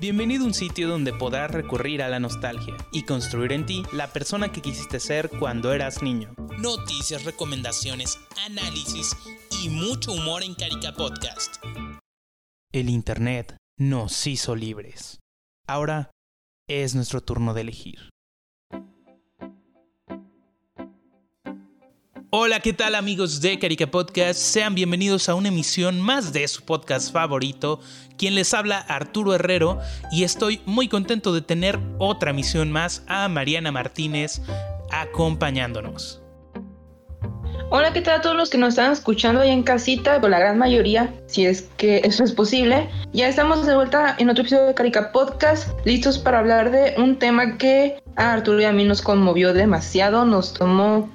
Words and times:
Bienvenido 0.00 0.44
a 0.44 0.48
un 0.48 0.54
sitio 0.54 0.86
donde 0.86 1.14
podrás 1.14 1.50
recurrir 1.50 2.02
a 2.02 2.08
la 2.08 2.20
nostalgia 2.20 2.76
y 2.92 3.04
construir 3.04 3.52
en 3.52 3.64
ti 3.64 3.84
la 3.92 4.12
persona 4.12 4.52
que 4.52 4.60
quisiste 4.60 5.00
ser 5.00 5.30
cuando 5.30 5.72
eras 5.72 6.02
niño. 6.02 6.34
Noticias, 6.58 7.24
recomendaciones, 7.24 8.18
análisis 8.44 9.16
y 9.62 9.70
mucho 9.70 10.12
humor 10.12 10.42
en 10.42 10.54
Carica 10.54 10.92
Podcast. 10.92 11.56
El 12.70 12.90
Internet 12.90 13.56
nos 13.78 14.26
hizo 14.26 14.54
libres. 14.54 15.20
Ahora 15.66 16.10
es 16.68 16.94
nuestro 16.94 17.22
turno 17.22 17.54
de 17.54 17.62
elegir. 17.62 18.13
Hola, 22.36 22.58
¿qué 22.58 22.72
tal 22.72 22.96
amigos 22.96 23.40
de 23.40 23.60
Carica 23.60 23.86
Podcast? 23.86 24.40
Sean 24.40 24.74
bienvenidos 24.74 25.28
a 25.28 25.36
una 25.36 25.50
emisión 25.50 26.00
más 26.00 26.32
de 26.32 26.48
su 26.48 26.64
podcast 26.64 27.12
favorito. 27.12 27.78
Quien 28.18 28.34
les 28.34 28.52
habla, 28.54 28.80
Arturo 28.80 29.36
Herrero, 29.36 29.78
y 30.10 30.24
estoy 30.24 30.60
muy 30.66 30.88
contento 30.88 31.32
de 31.32 31.42
tener 31.42 31.78
otra 31.98 32.30
emisión 32.32 32.72
más 32.72 33.04
a 33.06 33.28
Mariana 33.28 33.70
Martínez 33.70 34.40
acompañándonos. 34.90 36.24
Hola, 37.70 37.92
¿qué 37.92 38.00
tal 38.00 38.18
a 38.18 38.20
todos 38.20 38.34
los 38.34 38.50
que 38.50 38.58
nos 38.58 38.70
están 38.70 38.90
escuchando 38.90 39.42
ahí 39.42 39.50
en 39.50 39.62
casita? 39.62 40.20
Por 40.20 40.30
la 40.30 40.40
gran 40.40 40.58
mayoría, 40.58 41.14
si 41.28 41.46
es 41.46 41.68
que 41.76 41.98
eso 41.98 42.24
es 42.24 42.32
posible. 42.32 42.88
Ya 43.12 43.28
estamos 43.28 43.64
de 43.64 43.76
vuelta 43.76 44.16
en 44.18 44.28
otro 44.28 44.42
episodio 44.42 44.66
de 44.66 44.74
Carica 44.74 45.12
Podcast, 45.12 45.68
listos 45.84 46.18
para 46.18 46.40
hablar 46.40 46.72
de 46.72 46.94
un 46.98 47.16
tema 47.16 47.58
que 47.58 48.02
a 48.16 48.32
Arturo 48.32 48.60
y 48.60 48.64
a 48.64 48.72
mí 48.72 48.82
nos 48.82 49.02
conmovió 49.02 49.54
demasiado, 49.54 50.24
nos 50.24 50.52
tomó 50.52 51.08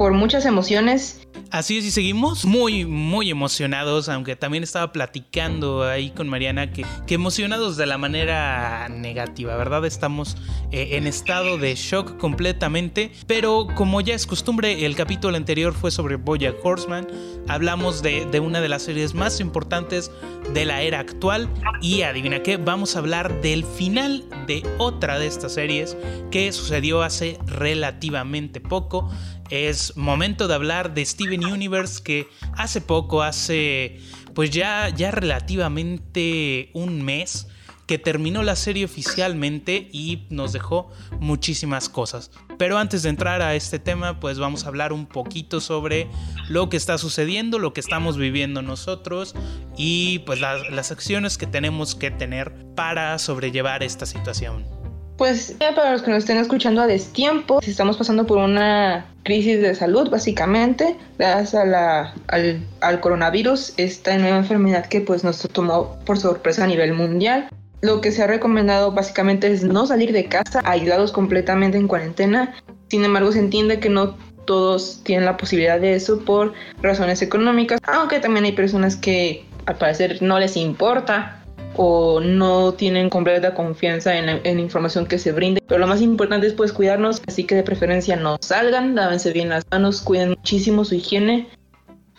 por 0.00 0.14
muchas 0.14 0.46
emociones. 0.46 1.28
Así 1.50 1.76
es, 1.76 1.84
y 1.84 1.90
seguimos 1.90 2.46
muy, 2.46 2.86
muy 2.86 3.28
emocionados, 3.28 4.08
aunque 4.08 4.34
también 4.34 4.64
estaba 4.64 4.92
platicando 4.92 5.84
ahí 5.84 6.08
con 6.08 6.26
Mariana 6.26 6.72
que, 6.72 6.86
que 7.06 7.16
emocionados 7.16 7.76
de 7.76 7.84
la 7.84 7.98
manera 7.98 8.88
negativa, 8.88 9.54
¿verdad? 9.56 9.84
Estamos 9.84 10.38
eh, 10.72 10.96
en 10.96 11.06
estado 11.06 11.58
de 11.58 11.74
shock 11.74 12.16
completamente, 12.16 13.12
pero 13.26 13.66
como 13.74 14.00
ya 14.00 14.14
es 14.14 14.26
costumbre, 14.26 14.86
el 14.86 14.96
capítulo 14.96 15.36
anterior 15.36 15.74
fue 15.74 15.90
sobre 15.90 16.16
Boya 16.16 16.54
Horseman, 16.62 17.06
hablamos 17.46 18.00
de, 18.00 18.24
de 18.24 18.40
una 18.40 18.62
de 18.62 18.70
las 18.70 18.84
series 18.84 19.12
más 19.12 19.38
importantes 19.38 20.10
de 20.54 20.64
la 20.64 20.80
era 20.80 21.00
actual 21.00 21.46
y 21.82 22.02
adivina 22.02 22.42
qué, 22.42 22.56
vamos 22.56 22.96
a 22.96 23.00
hablar 23.00 23.42
del 23.42 23.66
final 23.66 24.24
de 24.46 24.62
otra 24.78 25.18
de 25.18 25.26
estas 25.26 25.52
series 25.52 25.94
que 26.30 26.52
sucedió 26.52 27.02
hace 27.02 27.38
relativamente 27.44 28.60
poco 28.60 29.10
es 29.50 29.96
momento 29.96 30.48
de 30.48 30.54
hablar 30.54 30.94
de 30.94 31.04
Steven 31.04 31.44
Universe 31.44 32.02
que 32.02 32.28
hace 32.56 32.80
poco, 32.80 33.22
hace 33.22 34.00
pues 34.34 34.50
ya, 34.50 34.88
ya 34.88 35.10
relativamente 35.10 36.70
un 36.72 37.02
mes 37.02 37.48
que 37.90 37.98
terminó 37.98 38.44
la 38.44 38.54
serie 38.54 38.84
oficialmente 38.84 39.88
y 39.90 40.28
nos 40.30 40.52
dejó 40.52 40.92
muchísimas 41.18 41.88
cosas. 41.88 42.30
Pero 42.56 42.78
antes 42.78 43.02
de 43.02 43.08
entrar 43.08 43.42
a 43.42 43.56
este 43.56 43.80
tema, 43.80 44.20
pues 44.20 44.38
vamos 44.38 44.64
a 44.64 44.68
hablar 44.68 44.92
un 44.92 45.06
poquito 45.06 45.60
sobre 45.60 46.06
lo 46.48 46.68
que 46.68 46.76
está 46.76 46.98
sucediendo, 46.98 47.58
lo 47.58 47.72
que 47.72 47.80
estamos 47.80 48.16
viviendo 48.16 48.62
nosotros 48.62 49.34
y 49.76 50.20
pues 50.20 50.40
las, 50.40 50.70
las 50.70 50.92
acciones 50.92 51.36
que 51.36 51.48
tenemos 51.48 51.96
que 51.96 52.12
tener 52.12 52.54
para 52.76 53.18
sobrellevar 53.18 53.82
esta 53.82 54.06
situación. 54.06 54.79
Pues 55.20 55.54
para 55.76 55.92
los 55.92 56.00
que 56.00 56.10
nos 56.10 56.20
estén 56.20 56.38
escuchando 56.38 56.80
a 56.80 56.86
destiempo, 56.86 57.60
estamos 57.60 57.98
pasando 57.98 58.26
por 58.26 58.38
una 58.38 59.04
crisis 59.22 59.60
de 59.60 59.74
salud 59.74 60.08
básicamente, 60.08 60.96
gracias 61.18 61.56
a 61.56 61.66
la, 61.66 62.14
al, 62.28 62.66
al, 62.80 63.00
coronavirus, 63.00 63.74
esta 63.76 64.16
nueva 64.16 64.38
enfermedad 64.38 64.86
que 64.86 65.02
pues 65.02 65.22
nos 65.22 65.40
tomó 65.52 65.98
por 66.06 66.16
sorpresa 66.16 66.64
a 66.64 66.68
nivel 66.68 66.94
mundial. 66.94 67.50
Lo 67.82 68.00
que 68.00 68.12
se 68.12 68.22
ha 68.22 68.28
recomendado 68.28 68.92
básicamente 68.92 69.52
es 69.52 69.62
no 69.62 69.86
salir 69.86 70.12
de 70.12 70.24
casa, 70.24 70.62
aislados 70.64 71.12
completamente 71.12 71.76
en 71.76 71.86
cuarentena. 71.86 72.56
Sin 72.88 73.04
embargo, 73.04 73.30
se 73.30 73.40
entiende 73.40 73.78
que 73.78 73.90
no 73.90 74.16
todos 74.46 75.02
tienen 75.04 75.26
la 75.26 75.36
posibilidad 75.36 75.78
de 75.78 75.96
eso 75.96 76.24
por 76.24 76.54
razones 76.80 77.20
económicas, 77.20 77.78
aunque 77.82 78.20
también 78.20 78.46
hay 78.46 78.52
personas 78.52 78.96
que 78.96 79.44
al 79.66 79.76
parecer 79.76 80.22
no 80.22 80.38
les 80.38 80.56
importa 80.56 81.39
o 81.76 82.20
no 82.20 82.72
tienen 82.72 83.10
completa 83.10 83.54
confianza 83.54 84.16
en 84.16 84.26
la, 84.26 84.60
información 84.60 85.06
que 85.06 85.18
se 85.18 85.32
brinde. 85.32 85.62
Pero 85.66 85.80
lo 85.80 85.86
más 85.86 86.00
importante 86.00 86.46
es 86.46 86.52
pues 86.52 86.72
cuidarnos, 86.72 87.22
así 87.26 87.44
que 87.44 87.54
de 87.54 87.62
preferencia 87.62 88.16
no 88.16 88.38
salgan, 88.40 88.94
lávense 88.94 89.32
bien 89.32 89.48
las 89.48 89.64
manos, 89.70 90.00
cuiden 90.02 90.30
muchísimo 90.30 90.84
su 90.84 90.96
higiene 90.96 91.48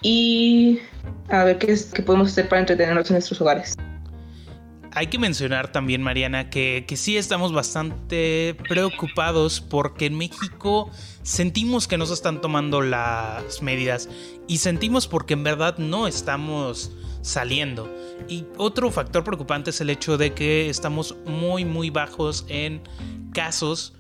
y 0.02 0.80
a 1.30 1.44
ver 1.44 1.58
qué, 1.58 1.72
es, 1.72 1.86
qué 1.94 2.02
podemos 2.02 2.30
hacer 2.30 2.48
para 2.50 2.62
entretenernos 2.62 3.10
en 3.10 3.16
nuestros 3.16 3.42
hogares. 3.42 3.76
Hay 4.94 5.08
que 5.08 5.18
mencionar 5.18 5.72
también, 5.72 6.02
Mariana, 6.02 6.50
que, 6.50 6.84
que 6.86 6.98
sí 6.98 7.16
estamos 7.16 7.54
bastante 7.54 8.58
preocupados 8.68 9.62
porque 9.62 10.08
en 10.08 10.18
México 10.18 10.92
sentimos 11.22 11.88
que 11.88 11.98
no 11.98 12.06
se 12.06 12.14
están 12.14 12.42
tomando 12.42 12.82
las 12.82 13.62
medidas 13.62 14.10
y 14.48 14.58
sentimos 14.58 15.08
porque 15.08 15.34
en 15.34 15.46
verdad 15.46 15.78
no 15.78 16.08
estamos 16.08 16.92
saliendo. 17.22 17.90
Y 18.28 18.46
otro 18.58 18.92
factor 18.92 19.24
preocupante 19.24 19.70
es 19.70 19.82
el 19.82 19.90
hecho 19.90 20.18
de 20.18 20.34
que 20.34 20.70
estamos 20.70 21.16
muy 21.26 21.66
muy 21.66 21.90
bajos 21.90 22.46
en 22.48 22.82
casos, 23.34 23.94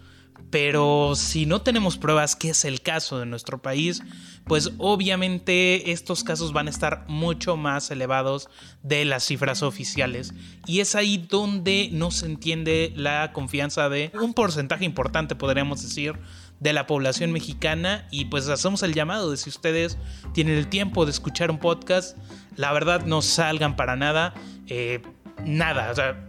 pero 0.49 1.13
si 1.15 1.45
no 1.45 1.61
tenemos 1.61 1.97
pruebas 1.97 2.35
que 2.35 2.49
es 2.49 2.65
el 2.65 2.81
caso 2.81 3.19
de 3.19 3.25
nuestro 3.25 3.61
país, 3.61 4.03
pues 4.45 4.71
obviamente 4.79 5.91
estos 5.91 6.23
casos 6.23 6.51
van 6.51 6.67
a 6.67 6.71
estar 6.71 7.05
mucho 7.07 7.55
más 7.55 7.89
elevados 7.89 8.49
de 8.83 9.05
las 9.05 9.23
cifras 9.23 9.63
oficiales. 9.63 10.33
Y 10.67 10.81
es 10.81 10.95
ahí 10.95 11.17
donde 11.17 11.89
no 11.93 12.11
se 12.11 12.25
entiende 12.25 12.91
la 12.95 13.31
confianza 13.31 13.88
de 13.88 14.11
un 14.21 14.33
porcentaje 14.33 14.83
importante, 14.83 15.35
podríamos 15.35 15.81
decir, 15.81 16.15
de 16.61 16.73
la 16.73 16.85
población 16.85 17.31
mexicana 17.31 18.07
y 18.11 18.25
pues 18.25 18.47
hacemos 18.47 18.83
el 18.83 18.94
llamado 18.94 19.31
de 19.31 19.38
si 19.38 19.49
ustedes 19.49 19.97
tienen 20.31 20.57
el 20.57 20.67
tiempo 20.67 21.05
de 21.05 21.11
escuchar 21.11 21.49
un 21.49 21.57
podcast, 21.57 22.16
la 22.55 22.72
verdad 22.72 23.03
no 23.03 23.23
salgan 23.23 23.75
para 23.75 23.95
nada, 23.95 24.35
eh, 24.67 25.01
nada, 25.44 25.91
o 25.91 25.95
sea, 25.95 26.27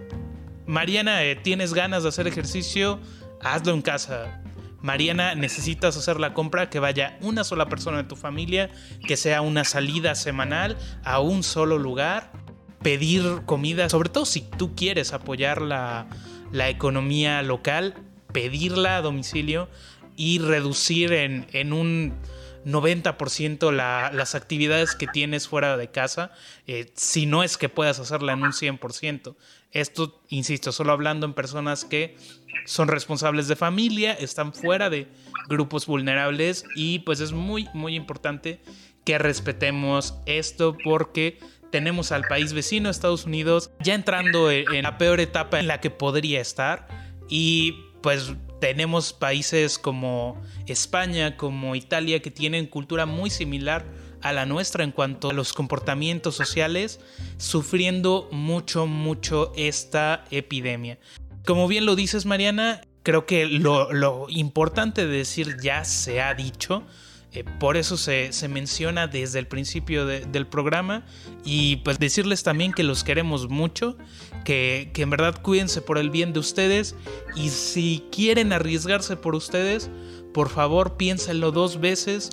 Mariana, 0.66 1.22
eh, 1.22 1.36
tienes 1.36 1.74
ganas 1.74 2.02
de 2.02 2.08
hacer 2.08 2.26
ejercicio, 2.26 2.98
hazlo 3.42 3.74
en 3.74 3.82
casa. 3.82 4.40
Mariana, 4.80 5.34
necesitas 5.34 5.96
hacer 5.98 6.18
la 6.18 6.32
compra 6.32 6.70
que 6.70 6.78
vaya 6.78 7.18
una 7.20 7.44
sola 7.44 7.68
persona 7.68 7.98
de 7.98 8.04
tu 8.04 8.16
familia, 8.16 8.70
que 9.06 9.18
sea 9.18 9.42
una 9.42 9.64
salida 9.64 10.14
semanal 10.14 10.78
a 11.04 11.20
un 11.20 11.42
solo 11.42 11.78
lugar, 11.78 12.32
pedir 12.82 13.42
comida, 13.44 13.90
sobre 13.90 14.08
todo 14.08 14.24
si 14.24 14.40
tú 14.40 14.74
quieres 14.74 15.12
apoyar 15.12 15.60
la, 15.60 16.06
la 16.52 16.70
economía 16.70 17.42
local, 17.42 17.94
pedirla 18.32 18.96
a 18.96 19.02
domicilio 19.02 19.68
y 20.16 20.38
reducir 20.38 21.12
en, 21.12 21.46
en 21.52 21.72
un 21.72 22.14
90% 22.64 23.72
la, 23.72 24.10
las 24.12 24.34
actividades 24.34 24.94
que 24.94 25.06
tienes 25.06 25.48
fuera 25.48 25.76
de 25.76 25.90
casa, 25.90 26.32
eh, 26.66 26.90
si 26.94 27.26
no 27.26 27.42
es 27.42 27.56
que 27.56 27.68
puedas 27.68 27.98
hacerla 27.98 28.32
en 28.32 28.42
un 28.42 28.52
100%. 28.52 29.34
Esto, 29.72 30.22
insisto, 30.28 30.72
solo 30.72 30.92
hablando 30.92 31.26
en 31.26 31.34
personas 31.34 31.84
que 31.84 32.16
son 32.66 32.88
responsables 32.88 33.48
de 33.48 33.56
familia, 33.56 34.12
están 34.12 34.52
fuera 34.52 34.90
de 34.90 35.08
grupos 35.48 35.86
vulnerables 35.86 36.64
y 36.76 37.00
pues 37.00 37.20
es 37.20 37.32
muy, 37.32 37.68
muy 37.72 37.96
importante 37.96 38.60
que 39.04 39.18
respetemos 39.18 40.14
esto 40.26 40.76
porque 40.84 41.38
tenemos 41.70 42.12
al 42.12 42.22
país 42.24 42.52
vecino, 42.52 42.90
Estados 42.90 43.24
Unidos, 43.24 43.70
ya 43.80 43.94
entrando 43.94 44.50
en 44.50 44.82
la 44.82 44.98
peor 44.98 45.20
etapa 45.20 45.58
en 45.58 45.66
la 45.66 45.80
que 45.80 45.90
podría 45.90 46.40
estar 46.40 46.86
y 47.28 47.76
pues 48.02 48.34
tenemos 48.62 49.12
países 49.12 49.76
como 49.76 50.40
España, 50.68 51.36
como 51.36 51.74
Italia, 51.74 52.22
que 52.22 52.30
tienen 52.30 52.66
cultura 52.66 53.06
muy 53.06 53.28
similar 53.28 53.84
a 54.20 54.32
la 54.32 54.46
nuestra 54.46 54.84
en 54.84 54.92
cuanto 54.92 55.30
a 55.30 55.32
los 55.32 55.52
comportamientos 55.52 56.36
sociales, 56.36 57.00
sufriendo 57.38 58.28
mucho, 58.30 58.86
mucho 58.86 59.52
esta 59.56 60.26
epidemia. 60.30 61.00
Como 61.44 61.66
bien 61.66 61.86
lo 61.86 61.96
dices, 61.96 62.24
Mariana, 62.24 62.82
creo 63.02 63.26
que 63.26 63.46
lo, 63.46 64.28
importante 64.28 65.08
de 65.08 65.16
decir 65.16 65.56
ya 65.60 65.84
se 65.84 66.22
ha 66.22 66.32
dicho, 66.32 66.84
eh, 67.32 67.44
por 67.58 67.76
eso 67.76 67.96
se, 67.96 68.30
menciona 68.48 69.06
desde 69.06 69.38
el 69.38 69.46
principio 69.46 70.06
del 70.06 70.46
programa. 70.46 71.04
Y 71.44 71.76
pues 71.76 71.98
decirles 71.98 72.42
también 72.42 72.72
que 72.72 72.82
los 72.82 73.04
queremos 73.04 73.48
mucho, 73.48 73.96
que, 74.44 74.90
que 74.92 75.02
en 75.02 75.10
verdad 75.10 75.40
cuídense 75.40 75.80
por 75.80 75.98
el 75.98 76.10
bien 76.10 76.32
de 76.32 76.40
ustedes. 76.40 76.94
Y 77.34 77.48
si 77.48 78.04
quieren 78.12 78.52
arriesgarse 78.52 79.16
por 79.16 79.34
ustedes, 79.34 79.90
por 80.34 80.48
favor 80.48 80.96
piénsenlo 80.96 81.52
dos 81.52 81.80
veces 81.80 82.30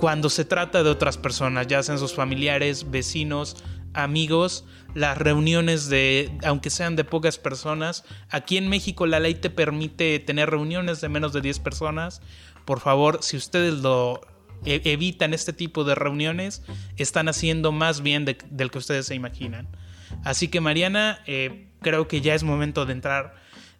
cuando 0.00 0.30
se 0.30 0.46
trata 0.46 0.82
de 0.82 0.88
otras 0.88 1.18
personas, 1.18 1.66
ya 1.66 1.82
sean 1.82 1.98
sus 1.98 2.14
familiares, 2.14 2.90
vecinos, 2.90 3.56
amigos, 3.92 4.64
las 4.94 5.18
reuniones 5.18 5.90
de, 5.90 6.32
aunque 6.42 6.70
sean 6.70 6.96
de 6.96 7.04
pocas 7.04 7.36
personas, 7.36 8.04
aquí 8.30 8.56
en 8.56 8.70
México 8.70 9.06
la 9.06 9.20
ley 9.20 9.34
te 9.34 9.50
permite 9.50 10.18
tener 10.18 10.48
reuniones 10.48 11.02
de 11.02 11.10
menos 11.10 11.34
de 11.34 11.42
10 11.42 11.58
personas 11.58 12.22
por 12.70 12.78
favor, 12.78 13.18
si 13.20 13.36
ustedes 13.36 13.74
lo, 13.80 14.20
e, 14.64 14.80
evitan 14.84 15.34
este 15.34 15.52
tipo 15.52 15.82
de 15.82 15.96
reuniones, 15.96 16.62
están 16.98 17.28
haciendo 17.28 17.72
más 17.72 18.00
bien 18.00 18.24
del 18.24 18.70
que 18.70 18.78
ustedes 18.78 19.06
se 19.06 19.16
imaginan. 19.16 19.66
Así 20.22 20.46
que 20.46 20.60
Mariana, 20.60 21.20
eh, 21.26 21.66
creo 21.80 22.06
que 22.06 22.20
ya 22.20 22.32
es 22.32 22.44
momento 22.44 22.86
de 22.86 22.92
entrar 22.92 23.34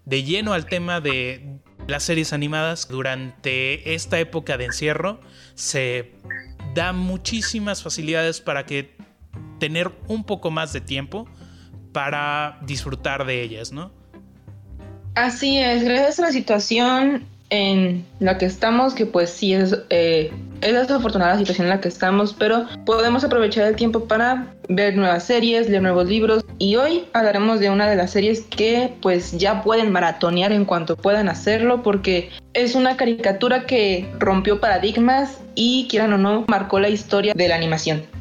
de 0.06 0.24
lleno 0.24 0.54
al 0.54 0.66
tema 0.66 1.00
de 1.00 1.60
las 1.86 2.02
series 2.02 2.32
animadas. 2.32 2.88
Durante 2.88 3.94
esta 3.94 4.18
época 4.18 4.56
de 4.58 4.64
encierro 4.64 5.20
se 5.54 6.10
da 6.74 6.92
muchísimas 6.92 7.84
facilidades 7.84 8.40
para 8.40 8.66
que 8.66 8.96
tener 9.60 9.92
un 10.08 10.24
poco 10.24 10.50
más 10.50 10.72
de 10.72 10.80
tiempo 10.80 11.28
para 11.92 12.58
disfrutar 12.62 13.24
de 13.24 13.40
ellas, 13.40 13.70
¿no? 13.70 13.92
Así 15.14 15.58
es, 15.58 15.84
gracias 15.84 16.18
a 16.18 16.22
la 16.22 16.32
situación 16.32 17.28
en 17.50 18.04
la 18.20 18.38
que 18.38 18.46
estamos, 18.46 18.94
que 18.94 19.06
pues 19.06 19.30
sí 19.30 19.54
es, 19.54 19.76
eh, 19.90 20.32
es 20.60 20.72
desafortunada 20.72 21.32
la 21.32 21.38
situación 21.38 21.66
en 21.66 21.70
la 21.70 21.80
que 21.80 21.88
estamos, 21.88 22.34
pero 22.38 22.66
podemos 22.86 23.24
aprovechar 23.24 23.66
el 23.66 23.76
tiempo 23.76 24.04
para 24.04 24.54
ver 24.68 24.96
nuevas 24.96 25.24
series, 25.24 25.68
leer 25.68 25.82
nuevos 25.82 26.08
libros 26.08 26.44
y 26.58 26.76
hoy 26.76 27.04
hablaremos 27.12 27.60
de 27.60 27.70
una 27.70 27.88
de 27.88 27.96
las 27.96 28.12
series 28.12 28.42
que 28.42 28.92
pues 29.02 29.32
ya 29.32 29.62
pueden 29.62 29.90
maratonear 29.90 30.52
en 30.52 30.64
cuanto 30.64 30.96
puedan 30.96 31.28
hacerlo 31.28 31.82
porque 31.82 32.30
es 32.54 32.74
una 32.74 32.96
caricatura 32.96 33.66
que 33.66 34.08
rompió 34.18 34.60
paradigmas 34.60 35.38
y 35.54 35.88
quieran 35.90 36.12
o 36.12 36.18
no 36.18 36.44
marcó 36.48 36.78
la 36.78 36.88
historia 36.88 37.34
de 37.34 37.48
la 37.48 37.56
animación. 37.56 38.19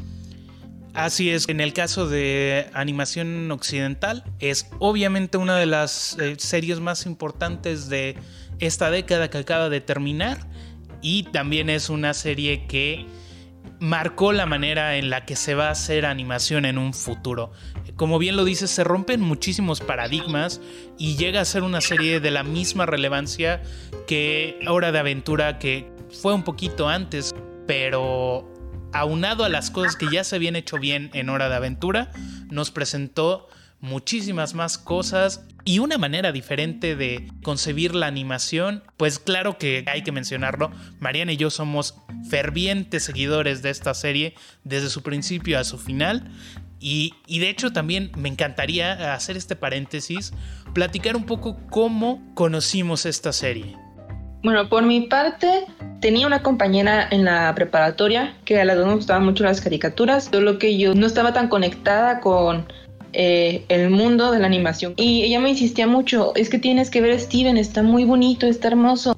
Así 1.00 1.30
es, 1.30 1.48
en 1.48 1.62
el 1.62 1.72
caso 1.72 2.10
de 2.10 2.68
animación 2.74 3.50
occidental, 3.52 4.26
es 4.40 4.70
obviamente 4.80 5.38
una 5.38 5.56
de 5.56 5.66
las 5.66 6.18
eh, 6.20 6.36
series 6.38 6.82
más 6.82 7.06
importantes 7.06 7.88
de 7.88 8.18
esta 8.60 8.92
década 8.92 9.30
que 9.30 9.38
acaba 9.38 9.70
de 9.70 9.80
terminar 9.80 10.40
y 11.02 11.24
también 11.24 11.70
es 11.70 11.90
una 11.90 12.14
serie 12.14 12.68
que 12.68 13.06
marcó 13.80 14.34
la 14.34 14.46
manera 14.46 14.98
en 14.98 15.10
la 15.10 15.26
que 15.26 15.38
se 15.38 15.56
va 15.56 15.70
a 15.70 15.72
hacer 15.72 16.06
animación 16.06 16.66
en 16.66 16.78
un 16.78 16.94
futuro. 16.94 17.54
Como 17.96 18.20
bien 18.20 18.36
lo 18.36 18.44
dices, 18.44 18.70
se 18.70 18.84
rompen 18.84 19.22
muchísimos 19.22 19.80
paradigmas 19.80 20.60
y 20.98 21.16
llega 21.16 21.40
a 21.40 21.46
ser 21.46 21.64
una 21.64 21.80
serie 21.80 22.20
de 22.20 22.32
la 22.32 22.44
misma 22.44 22.86
relevancia 22.86 23.64
que 24.06 24.60
Hora 24.68 24.92
de 24.92 25.00
Aventura, 25.00 25.60
que 25.60 25.90
fue 26.22 26.34
un 26.34 26.44
poquito 26.44 26.90
antes, 26.90 27.34
pero 27.68 28.59
aunado 28.94 29.44
a 29.44 29.50
las 29.50 29.72
cosas 29.72 29.96
que 29.96 30.08
ya 30.12 30.24
se 30.24 30.36
habían 30.36 30.56
hecho 30.56 30.78
bien 30.78 31.10
en 31.14 31.30
Hora 31.30 31.50
de 31.50 31.56
Aventura, 31.56 32.12
nos 32.50 32.72
presentó 32.72 33.48
muchísimas 33.82 34.54
más 34.54 34.78
cosas 34.78 35.46
y 35.64 35.80
una 35.80 35.98
manera 35.98 36.32
diferente 36.32 36.96
de 36.96 37.32
concebir 37.44 37.96
la 37.96 38.08
animación. 38.08 38.84
Pues 38.98 39.20
claro 39.20 39.58
que 39.58 39.84
hay 39.88 40.04
que 40.04 40.12
mencionarlo, 40.12 40.72
Mariana 41.00 41.34
y 41.34 41.38
yo 41.38 41.50
somos 41.50 41.96
fervientes 42.30 43.04
seguidores 43.04 43.62
de 43.62 43.70
esta 43.70 43.94
serie 43.94 44.36
desde 44.64 44.90
su 44.90 45.04
principio 45.04 45.60
a 45.60 45.64
su 45.64 45.78
final. 45.78 46.32
Y, 46.82 47.14
y, 47.28 47.40
de 47.40 47.50
hecho 47.50 47.74
también 47.74 48.10
me 48.16 48.30
encantaría 48.30 49.14
hacer 49.14 49.36
este 49.36 49.58
paréntesis, 49.58 50.32
platicar 50.74 51.18
un 51.18 51.26
poco 51.26 51.58
cómo 51.70 52.34
conocimos 52.36 53.06
esta 53.06 53.34
serie. 53.34 53.76
Bueno, 54.42 54.70
por 54.70 54.84
mi 54.84 55.02
parte, 55.02 55.66
tenía 56.00 56.26
una 56.26 56.42
compañera 56.42 57.08
en 57.12 57.26
la 57.26 57.54
preparatoria 57.56 58.36
que 58.46 58.60
a 58.60 58.66
las 58.66 58.78
dos 58.78 58.86
nos 58.86 58.96
gustaban 58.96 59.26
mucho 59.26 59.44
las 59.44 59.60
caricaturas, 59.60 60.30
solo 60.32 60.58
que 60.60 60.78
yo 60.78 60.96
no 60.96 61.08
estaba 61.08 61.34
tan 61.34 61.50
conectada 61.50 62.22
con 62.22 62.66
eh, 63.12 63.66
el 63.68 63.90
mundo 63.90 64.32
de 64.32 64.40
la 64.40 64.48
animación. 64.48 64.94
Y 64.96 65.24
ella 65.24 65.42
me 65.42 65.50
insistía 65.50 65.88
mucho, 65.88 66.34
es 66.36 66.50
que 66.50 66.58
tienes 66.58 66.90
que 66.90 67.02
ver 67.02 67.20
Steven, 67.20 67.58
está 67.58 67.84
muy 67.84 68.06
bonito, 68.06 68.48
está 68.48 68.70
hermoso. 68.70 69.18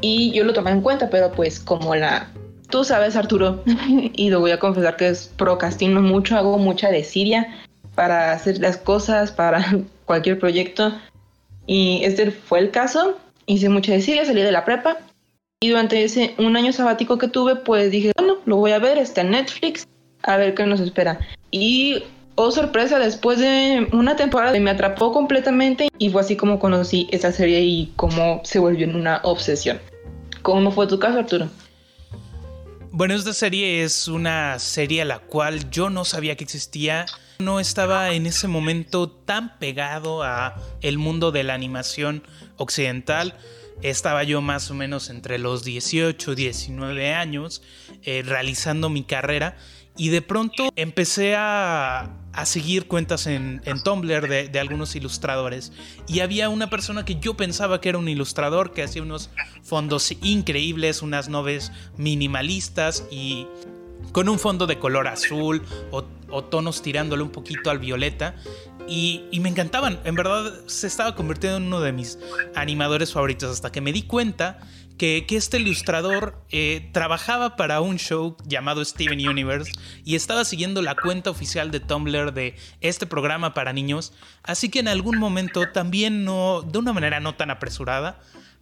Y 0.00 0.30
yo 0.32 0.44
lo 0.44 0.54
tomé 0.54 0.70
en 0.70 0.80
cuenta, 0.80 1.10
pero 1.10 1.32
pues 1.32 1.60
como 1.60 1.94
la... 1.94 2.30
Tú 2.70 2.84
sabes, 2.84 3.16
Arturo, 3.16 3.62
y 4.14 4.30
lo 4.30 4.40
voy 4.40 4.52
a 4.52 4.58
confesar 4.58 4.96
que 4.96 5.08
es 5.08 5.30
procrastino 5.36 6.00
mucho, 6.00 6.36
hago 6.36 6.56
mucha 6.56 6.90
desidia 6.90 7.48
para 7.94 8.32
hacer 8.32 8.60
las 8.60 8.78
cosas, 8.78 9.30
para 9.30 9.62
cualquier 10.06 10.38
proyecto. 10.38 10.92
Y 11.66 12.00
este 12.04 12.30
fue 12.30 12.60
el 12.60 12.70
caso 12.70 13.18
hice 13.48 13.68
mucha 13.68 13.92
desidia, 13.92 14.24
salí 14.24 14.42
de 14.42 14.52
la 14.52 14.64
prepa 14.64 14.98
y 15.60 15.70
durante 15.70 16.04
ese 16.04 16.34
un 16.38 16.56
año 16.56 16.72
sabático 16.72 17.18
que 17.18 17.26
tuve, 17.26 17.56
pues 17.56 17.90
dije, 17.90 18.12
bueno, 18.16 18.36
lo 18.44 18.56
voy 18.56 18.70
a 18.70 18.78
ver, 18.78 18.98
está 18.98 19.22
en 19.22 19.30
Netflix, 19.30 19.88
a 20.22 20.36
ver 20.36 20.54
qué 20.54 20.64
nos 20.66 20.78
espera. 20.78 21.18
Y, 21.50 22.04
oh 22.36 22.52
sorpresa, 22.52 23.00
después 23.00 23.40
de 23.40 23.88
una 23.92 24.14
temporada 24.14 24.56
me 24.60 24.70
atrapó 24.70 25.12
completamente 25.12 25.88
y 25.98 26.10
fue 26.10 26.20
así 26.20 26.36
como 26.36 26.60
conocí 26.60 27.08
esa 27.10 27.32
serie 27.32 27.62
y 27.62 27.92
cómo 27.96 28.40
se 28.44 28.60
volvió 28.60 28.86
en 28.86 28.94
una 28.94 29.20
obsesión. 29.24 29.80
¿Cómo 30.42 30.70
fue 30.70 30.86
tu 30.86 31.00
caso, 31.00 31.18
Arturo? 31.18 31.48
Bueno, 32.92 33.14
esta 33.14 33.32
serie 33.32 33.82
es 33.82 34.08
una 34.08 34.58
serie 34.58 35.02
a 35.02 35.04
la 35.04 35.18
cual 35.18 35.70
yo 35.70 35.90
no 35.90 36.04
sabía 36.04 36.36
que 36.36 36.44
existía. 36.44 37.06
No 37.40 37.60
estaba 37.60 38.10
en 38.14 38.26
ese 38.26 38.48
momento 38.48 39.08
tan 39.08 39.60
pegado 39.60 40.24
a 40.24 40.56
el 40.80 40.98
mundo 40.98 41.30
de 41.30 41.44
la 41.44 41.54
animación 41.54 42.24
occidental. 42.56 43.38
Estaba 43.80 44.24
yo 44.24 44.40
más 44.40 44.72
o 44.72 44.74
menos 44.74 45.08
entre 45.08 45.38
los 45.38 45.62
18 45.62 46.32
y 46.32 46.34
19 46.34 47.14
años 47.14 47.62
eh, 48.02 48.24
realizando 48.26 48.90
mi 48.90 49.04
carrera 49.04 49.56
y 49.96 50.08
de 50.08 50.20
pronto 50.20 50.70
empecé 50.74 51.34
a, 51.36 52.10
seguir 52.44 52.86
cuentas 52.86 53.26
en, 53.26 53.60
Tumblr 53.84 54.28
de, 54.50 54.58
algunos 54.58 54.96
ilustradores. 54.96 55.72
Y 56.06 56.20
había 56.20 56.48
una 56.48 56.70
persona 56.70 57.04
que 57.04 57.20
yo 57.20 57.36
pensaba 57.36 57.80
que 57.80 57.88
era 57.88 57.98
un 57.98 58.08
ilustrador, 58.08 58.72
que 58.72 58.84
hacía 58.84 59.02
unos 59.02 59.30
fondos 59.62 60.12
increíbles, 60.22 61.02
unas 61.02 61.28
noves 61.28 61.72
minimalistas 61.96 63.04
y 63.10 63.46
con 64.12 64.28
un 64.28 64.38
fondo 64.38 64.66
de 64.66 64.78
color 64.78 65.08
azul 65.08 65.62
o, 65.90 66.02
tonos 66.44 66.82
tirándole 66.82 67.22
un 67.22 67.30
poquito 67.30 67.70
al 67.70 67.78
violeta. 67.78 68.36
Y, 68.86 69.28
me 69.40 69.50
encantaban. 69.50 70.00
En 70.04 70.14
verdad 70.14 70.52
se 70.66 70.86
estaba 70.86 71.14
convirtiendo 71.14 71.58
en 71.58 71.64
uno 71.64 71.80
de 71.80 71.92
mis 71.92 72.18
animadores 72.54 73.12
favoritos 73.12 73.50
hasta 73.50 73.70
que 73.70 73.80
me 73.80 73.92
di 73.92 74.02
cuenta 74.02 74.60
que, 74.96 75.24
este 75.30 75.58
ilustrador 75.58 76.42
eh, 76.50 76.88
trabajaba 76.92 77.56
para 77.56 77.80
un 77.80 77.98
show 77.98 78.36
llamado 78.44 78.84
Steven 78.84 79.28
Universe 79.28 79.72
y 80.04 80.16
estaba 80.16 80.44
siguiendo 80.44 80.82
la 80.82 80.96
cuenta 80.96 81.30
oficial 81.30 81.70
de 81.70 81.80
Tumblr 81.80 82.32
de 82.32 82.56
este 82.80 83.06
programa 83.06 83.54
para 83.54 83.72
niños. 83.72 84.12
Así 84.42 84.68
que 84.68 84.80
en 84.80 84.88
algún 84.88 85.18
momento, 85.18 85.70
también 85.70 86.24
no, 86.24 86.62
de 86.62 86.78
una 86.78 86.92
manera 86.92 87.20
no 87.20 87.34
tan 87.36 87.50
apresurada, 87.50 88.20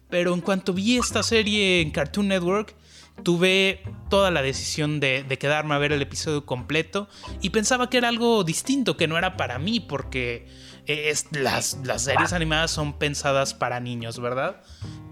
pero 0.09 0.33
en 0.33 0.41
cuanto 0.41 0.73
vi 0.73 0.97
esta 0.97 1.23
serie 1.23 1.81
en 1.81 1.91
Cartoon 1.91 2.27
Network, 2.27 2.75
tuve 3.23 3.83
toda 4.09 4.31
la 4.31 4.41
decisión 4.41 4.99
de, 4.99 5.25
quedarme 5.39 5.75
a 5.75 5.77
ver 5.77 5.91
el 5.91 6.01
episodio 6.01 6.45
completo 6.45 7.07
y 7.41 7.49
pensaba 7.49 7.89
que 7.89 7.97
era 7.97 8.07
algo 8.07 8.43
distinto, 8.43 8.97
que 8.97 9.07
no 9.07 9.17
era 9.17 9.37
para 9.37 9.59
mí, 9.59 9.79
porque 9.79 10.47
es, 10.85 11.27
las, 11.31 11.79
las 11.83 12.03
series 12.03 12.33
animadas 12.33 12.71
son 12.71 12.97
pensadas 12.97 13.53
para 13.53 13.79
niños, 13.79 14.19
¿verdad? 14.19 14.61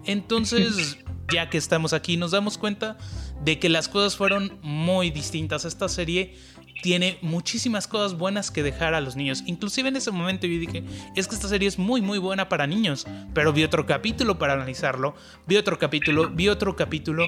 Entonces, 0.05 0.97
ya 1.33 1.49
que 1.49 1.57
estamos 1.57 1.93
aquí, 1.93 2.17
nos 2.17 2.31
damos 2.31 2.57
cuenta 2.57 2.97
de 3.43 3.59
que 3.59 3.69
las 3.69 3.89
cosas 3.89 4.15
fueron 4.15 4.57
muy 4.61 5.11
distintas. 5.11 5.65
Esta 5.65 5.89
serie 5.89 6.35
tiene 6.81 7.17
muchísimas 7.21 7.87
cosas 7.87 8.17
buenas 8.17 8.51
que 8.51 8.63
dejar 8.63 8.93
a 8.93 9.01
los 9.01 9.15
niños. 9.15 9.43
Inclusive 9.45 9.89
en 9.89 9.95
ese 9.95 10.11
momento 10.11 10.47
yo 10.47 10.59
dije, 10.59 10.83
es 11.15 11.27
que 11.27 11.35
esta 11.35 11.47
serie 11.47 11.67
es 11.67 11.79
muy 11.79 12.01
muy 12.01 12.19
buena 12.19 12.49
para 12.49 12.67
niños, 12.67 13.05
pero 13.33 13.53
vi 13.53 13.63
otro 13.63 13.85
capítulo 13.85 14.37
para 14.37 14.53
analizarlo, 14.53 15.15
vi 15.47 15.57
otro 15.57 15.79
capítulo, 15.79 16.29
vi 16.29 16.49
otro 16.49 16.75
capítulo 16.75 17.25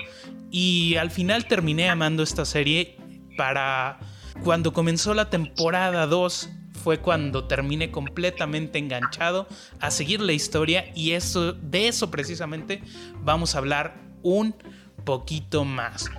y 0.52 0.96
al 0.96 1.12
final 1.12 1.46
terminé 1.46 1.90
amando 1.90 2.24
esta 2.24 2.46
serie 2.46 2.98
para 3.38 4.00
cuando 4.44 4.74
comenzó 4.74 5.14
la 5.14 5.30
temporada 5.30 6.06
2 6.08 6.50
fue 6.84 7.00
cuando 7.00 7.46
terminé 7.46 7.92
completamente 7.92 8.80
enganchado 8.80 9.48
a 9.80 9.92
seguir 9.92 10.22
la 10.22 10.34
historia 10.34 10.92
y 10.96 11.12
eso 11.12 11.54
de 11.54 11.88
eso 11.88 12.12
precisamente 12.12 12.82
vamos 13.24 13.56
a 13.56 13.58
hablar 13.58 13.96
un 14.22 14.56
poquito 15.04 15.66
más 15.66 16.10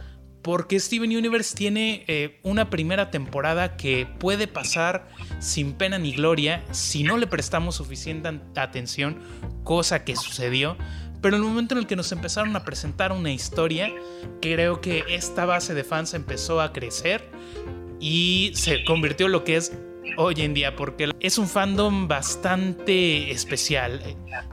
porque 0.49 0.81
Steven 0.81 1.15
Universe 1.15 1.55
tiene 1.55 2.05
eh, 2.07 2.41
una 2.43 2.71
primera 2.71 3.11
temporada 3.11 3.77
que 3.77 4.07
puede 4.19 4.49
pasar 4.49 5.07
sin 5.41 5.75
pena 5.75 5.99
ni 5.99 6.13
gloria 6.13 6.65
si 6.71 7.03
no 7.03 7.19
le 7.19 7.27
prestamos 7.27 7.75
suficiente 7.75 8.31
atención, 8.57 9.19
cosa 9.63 10.05
que 10.05 10.17
sucedió. 10.17 10.79
Pero 11.21 11.37
en 11.37 11.43
el 11.43 11.49
momento 11.51 11.75
en 11.75 11.81
el 11.81 11.87
que 11.87 11.97
nos 11.97 12.13
empezaron 12.13 12.57
a 12.57 12.65
presentar 12.65 13.13
una 13.13 13.31
historia, 13.31 13.93
creo 14.41 14.81
que 14.81 15.05
esta 15.11 15.45
base 15.45 15.75
de 15.75 15.85
fans 15.85 16.15
empezó 16.15 16.63
a 16.63 16.73
crecer 16.73 17.29
y 18.01 18.53
se 18.55 18.85
convirtió 18.85 19.27
en 19.27 19.33
lo 19.33 19.45
que 19.45 19.57
es 19.57 19.75
hoy 20.17 20.35
en 20.39 20.55
día 20.55 20.77
porque 20.77 21.11
es 21.21 21.39
un 21.39 21.47
fandom 21.47 22.09
bastante 22.09 23.31
especial. 23.31 24.01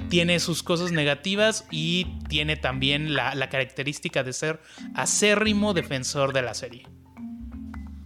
Tiene 0.09 0.39
sus 0.39 0.63
cosas 0.63 0.91
negativas 0.91 1.65
y 1.71 2.05
tiene 2.27 2.55
también 2.55 3.13
la, 3.13 3.49
característica 3.49 4.23
de 4.23 4.33
ser 4.33 4.59
acérrimo 4.93 5.73
defensor 5.73 6.33
de 6.33 6.41
la 6.41 6.53
serie. 6.53 6.83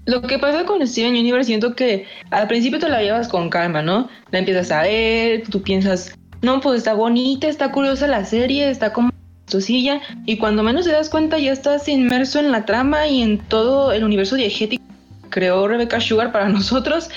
Lo 0.06 0.22
que 0.22 0.39
pasa 0.39 0.65
con 0.65 0.86
Steven 0.86 1.12
Universe, 1.12 1.48
siento 1.48 1.75
que 1.75 2.08
al 2.32 2.48
principio 2.48 2.79
te 2.79 2.89
la 2.89 3.01
llevas 3.01 3.27
con 3.27 3.50
calma, 3.50 3.82
¿no? 3.82 4.10
La 4.32 4.39
empiezas 4.39 4.72
a 4.72 4.82
ver, 4.82 5.44
tú 5.50 5.62
piensas, 5.62 6.18
no, 6.41 6.62
pues 6.62 6.79
está 6.79 6.94
bonita, 6.94 7.48
está 7.48 7.72
curiosa 7.72 8.08
la 8.08 8.25
serie, 8.25 8.70
está 8.70 8.91
como 8.91 9.12
tu 9.50 9.62
silla 9.62 10.01
y 10.25 10.38
cuando 10.38 10.63
menos 10.63 10.86
te 10.86 10.91
das 10.91 11.10
cuenta 11.10 11.38
ya 11.38 11.51
estás 11.51 11.88
inmerso 11.88 12.39
en 12.39 12.51
la 12.51 12.65
trama 12.65 13.08
y 13.08 13.22
en 13.22 13.39
todo 13.39 13.91
el 13.91 14.03
universo 14.03 14.36
diegético 14.36 14.84
creó 15.29 15.68
Rebecca 15.68 16.00
Sugar 16.00 16.32
para 16.32 16.50
nosotros 16.50 17.10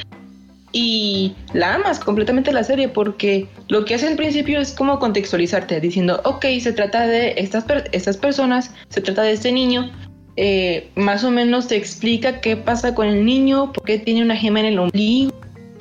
y 0.73 1.35
la 1.53 1.75
amas 1.75 1.99
completamente 1.99 2.53
la 2.53 2.65
serie 2.65 2.89
porque 2.89 3.47
lo 3.69 3.85
que 3.85 3.95
hace 3.95 4.09
al 4.09 4.17
principio 4.17 4.61
es 4.61 4.73
como 4.73 4.99
contextualizarte 4.99 5.81
diciendo, 5.81 6.21
ok, 6.25 6.47
se 6.61 6.73
trata 6.73 7.07
de 7.07 7.35
estas, 7.37 7.65
estas 7.93 8.17
personas, 8.17 8.75
se 8.89 9.01
trata 9.01 9.23
de 9.23 9.33
este 9.33 9.53
niño, 9.53 9.93
eh, 10.37 10.91
más 10.97 11.25
o 11.25 11.31
menos 11.31 11.69
te 11.69 11.77
explica 11.77 12.41
qué 12.41 12.57
pasa 12.57 12.95
con 12.95 13.07
el 13.07 13.25
niño, 13.25 13.73
por 13.73 13.85
qué 13.85 13.99
tiene 13.99 14.23
una 14.23 14.37
gema 14.37 14.61
en 14.61 14.67
el 14.67 14.79
ombligo, 14.79 15.33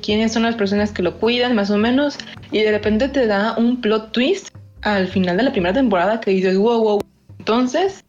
quiénes 0.02 0.32
son 0.32 0.42
las 0.42 0.56
personas 0.56 0.92
que 0.92 1.02
lo 1.02 1.18
cuidan, 1.18 1.54
más 1.54 1.70
o 1.70 1.78
menos, 1.78 2.18
y 2.50 2.60
de 2.60 2.70
repente 2.70 3.08
te 3.08 3.26
da 3.26 3.56
un 3.56 3.80
plot 3.80 4.12
twist 4.12 4.48
al 4.82 5.08
final 5.08 5.36
de 5.38 5.44
la 5.44 5.52
primera 5.52 5.72
temporada 5.72 6.20
que 6.20 6.32
dices, 6.32 6.58
wow, 6.58 6.82
wow, 6.82 7.00
entonces, 7.38 8.04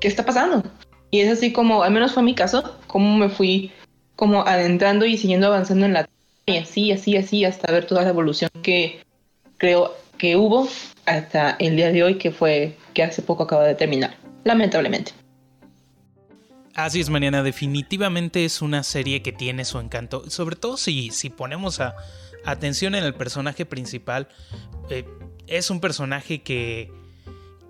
¿qué 0.00 0.08
está 0.08 0.26
pasando? 0.26 0.62
Y 1.10 1.20
es 1.20 1.32
así 1.32 1.52
como, 1.52 1.82
al 1.82 1.92
menos 1.92 2.12
fue 2.12 2.22
mi 2.22 2.34
caso, 2.34 2.78
como 2.86 3.16
me 3.16 3.30
fui 3.30 3.72
como 4.14 4.42
adentrando 4.42 5.06
y 5.06 5.16
siguiendo 5.16 5.46
avanzando 5.46 5.86
en 5.86 5.94
la 5.94 6.08
y 6.48 6.56
así, 6.56 6.92
así, 6.92 7.16
así, 7.16 7.44
hasta 7.44 7.70
ver 7.72 7.86
toda 7.86 8.02
la 8.02 8.10
evolución 8.10 8.50
que 8.62 9.00
creo 9.58 9.94
que 10.16 10.36
hubo 10.36 10.68
hasta 11.06 11.52
el 11.58 11.76
día 11.76 11.92
de 11.92 12.02
hoy, 12.02 12.18
que 12.18 12.30
fue 12.30 12.76
que 12.94 13.02
hace 13.02 13.22
poco 13.22 13.44
acaba 13.44 13.64
de 13.64 13.74
terminar, 13.74 14.16
lamentablemente. 14.44 15.12
Así 16.74 17.00
es, 17.00 17.10
Mariana, 17.10 17.42
definitivamente 17.42 18.44
es 18.44 18.62
una 18.62 18.82
serie 18.82 19.22
que 19.22 19.32
tiene 19.32 19.64
su 19.64 19.78
encanto, 19.80 20.30
sobre 20.30 20.56
todo 20.56 20.76
si, 20.76 21.10
si 21.10 21.28
ponemos 21.28 21.80
a, 21.80 21.96
atención 22.44 22.94
en 22.94 23.04
el 23.04 23.14
personaje 23.14 23.66
principal. 23.66 24.28
Eh, 24.90 25.04
es 25.46 25.70
un 25.70 25.80
personaje 25.80 26.42
que, 26.42 26.90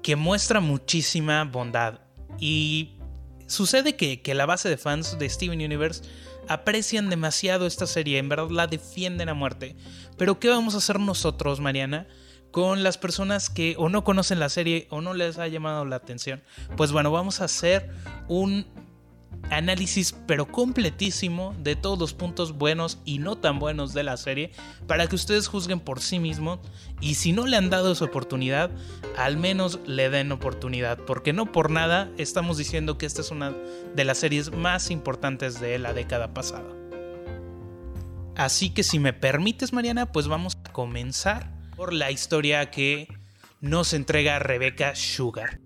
que 0.03 0.17
muestra 0.17 0.61
muchísima 0.61 1.45
bondad 1.45 2.01
y 2.39 2.99
sucede 3.47 3.97
que, 3.97 4.21
que 4.21 4.35
la 4.35 4.47
base 4.47 4.69
de 4.69 4.77
fans 4.77 5.19
de 5.19 5.29
Steven 5.29 5.61
Universe 5.61 6.03
aprecian 6.49 7.11
demasiado 7.11 7.67
esta 7.67 7.87
serie, 7.87 8.19
en 8.19 8.29
verdad 8.29 8.51
la 8.51 8.67
defienden 8.67 9.29
a 9.29 9.35
muerte. 9.35 9.77
Pero 10.17 10.41
¿qué 10.41 10.49
vamos 10.49 10.75
a 10.75 10.79
hacer 10.79 10.99
nosotros, 11.01 11.61
Mariana? 11.61 12.07
Con 12.51 12.83
las 12.83 12.99
personas 12.99 13.51
que 13.51 13.75
o 13.79 13.89
no 13.89 14.05
conocen 14.05 14.41
la 14.41 14.49
serie 14.49 14.87
o 14.91 15.01
no 15.01 15.15
les 15.15 15.39
ha 15.39 15.49
llamado 15.49 15.85
la 15.85 15.97
atención. 15.97 16.43
Pues 16.77 16.93
bueno, 16.93 17.11
vamos 17.11 17.41
a 17.41 17.45
hacer 17.45 17.91
un 18.27 18.67
análisis 19.51 20.15
pero 20.27 20.47
completísimo 20.47 21.55
de 21.59 21.77
todos 21.77 21.99
los 21.99 22.15
puntos 22.15 22.53
buenos 22.53 22.99
y 23.05 23.19
no 23.19 23.37
tan 23.37 23.59
buenos 23.59 23.95
de 23.95 24.03
la 24.03 24.17
serie 24.17 24.53
para 24.87 25.07
que 25.07 25.17
ustedes 25.17 25.49
juzguen 25.49 25.81
por 25.81 26.01
sí 26.01 26.19
mismos 26.19 26.61
y 27.01 27.15
si 27.15 27.33
no 27.33 27.47
le 27.47 27.57
han 27.57 27.71
dado 27.71 27.95
su 27.95 28.05
oportunidad, 28.05 28.71
al 29.17 29.37
menos 29.37 29.81
le 29.87 30.11
den 30.11 30.33
oportunidad, 30.33 30.99
porque 30.99 31.33
no 31.33 31.53
por 31.53 31.71
nada 31.71 32.11
estamos 32.19 32.59
diciendo 32.59 32.99
que 32.99 33.07
esta 33.07 33.21
es 33.21 33.31
una 33.31 33.55
de 33.95 34.05
las 34.05 34.19
series 34.19 34.53
más 34.53 34.91
importantes 34.91 35.61
de 35.61 35.79
la 35.79 35.93
década 35.93 36.35
pasada. 36.35 36.69
Así 38.37 38.71
que 38.71 38.85
si 38.85 38.99
me 38.99 39.13
permites 39.13 39.73
Mariana, 39.73 40.13
pues 40.13 40.29
vamos 40.29 40.57
a 40.65 40.73
comenzar 40.73 41.53
por 41.77 41.93
la 41.93 42.11
historia 42.11 42.71
que 42.71 43.09
nos 43.61 43.93
entrega 43.93 44.39
Rebecca 44.39 44.95
Sugar. 44.95 45.61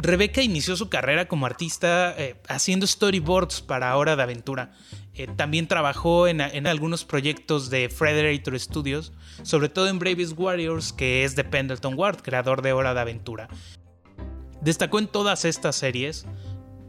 Rebeca 0.00 0.42
inició 0.42 0.76
su 0.76 0.88
carrera 0.88 1.26
como 1.26 1.44
artista 1.44 2.14
eh, 2.16 2.36
haciendo 2.48 2.86
storyboards 2.86 3.62
para 3.62 3.96
Hora 3.96 4.14
de 4.14 4.22
Aventura. 4.22 4.70
Eh, 5.12 5.26
también 5.34 5.66
trabajó 5.66 6.28
en, 6.28 6.40
algunos 6.68 7.04
proyectos 7.04 7.68
de 7.68 7.88
Frederator 7.88 8.58
Studios, 8.60 9.12
sobre 9.42 9.68
todo 9.68 9.88
en 9.88 9.98
Bravest 9.98 10.38
Warriors, 10.38 10.92
que 10.92 11.24
es 11.24 11.34
de 11.34 11.42
Pendleton 11.42 11.94
Ward, 11.98 12.22
creador 12.22 12.62
de 12.62 12.72
Hora 12.72 12.94
de 12.94 13.00
Aventura. 13.00 13.48
Destacó 14.60 15.00
en 15.00 15.08
todas 15.08 15.44
estas 15.44 15.74
series 15.74 16.26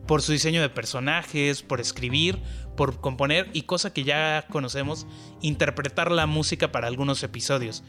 por 0.06 0.22
su 0.22 0.32
diseño 0.32 0.62
de 0.62 0.70
personajes, 0.70 1.63
por 1.63 1.82
escribir, 1.82 2.39
por 2.78 3.01
componer 3.01 3.50
y 3.54 3.63
cosa 3.63 3.92
que 3.92 4.04
ya 4.04 4.46
conocemos, 4.51 5.08
interpretar 5.42 6.12
la 6.12 6.28
música 6.28 6.72
para 6.72 6.88
algunos 6.88 7.24
episodios 7.24 7.84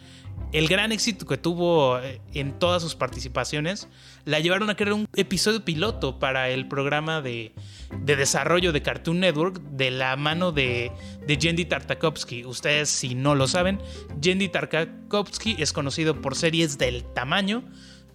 el 0.52 0.66
gran 0.66 0.90
éxito 0.90 1.26
que 1.26 1.36
tuvo 1.36 1.98
eh, 2.00 2.20
en 2.34 2.58
todas 2.58 2.82
sus 2.82 2.94
participaciones, 2.94 3.88
la 4.24 4.40
llevaron 4.40 4.68
a 4.70 4.74
crear 4.74 4.92
un 4.92 5.08
episodio 5.14 5.64
piloto 5.64 6.18
para 6.18 6.48
el 6.50 6.66
programa 6.66 7.22
de, 7.22 7.52
desarrollo 8.04 8.72
de 8.72 8.82
Cartoon 8.82 9.20
Network 9.20 9.60
de 9.60 9.90
la 9.90 10.16
mano 10.16 10.52
de, 10.52 10.90
de 11.26 11.36
Jendy 11.36 11.64
Tartakovsky. 11.64 12.44
Ustedes, 12.44 12.88
si 12.88 13.14
no 13.14 13.34
lo 13.34 13.46
saben, 13.46 13.80
Jendy 14.20 14.48
Tartakovsky 14.48 15.56
es 15.58 15.72
conocido 15.72 16.20
por 16.20 16.34
series 16.34 16.78
del 16.78 17.04
tamaño 17.04 17.62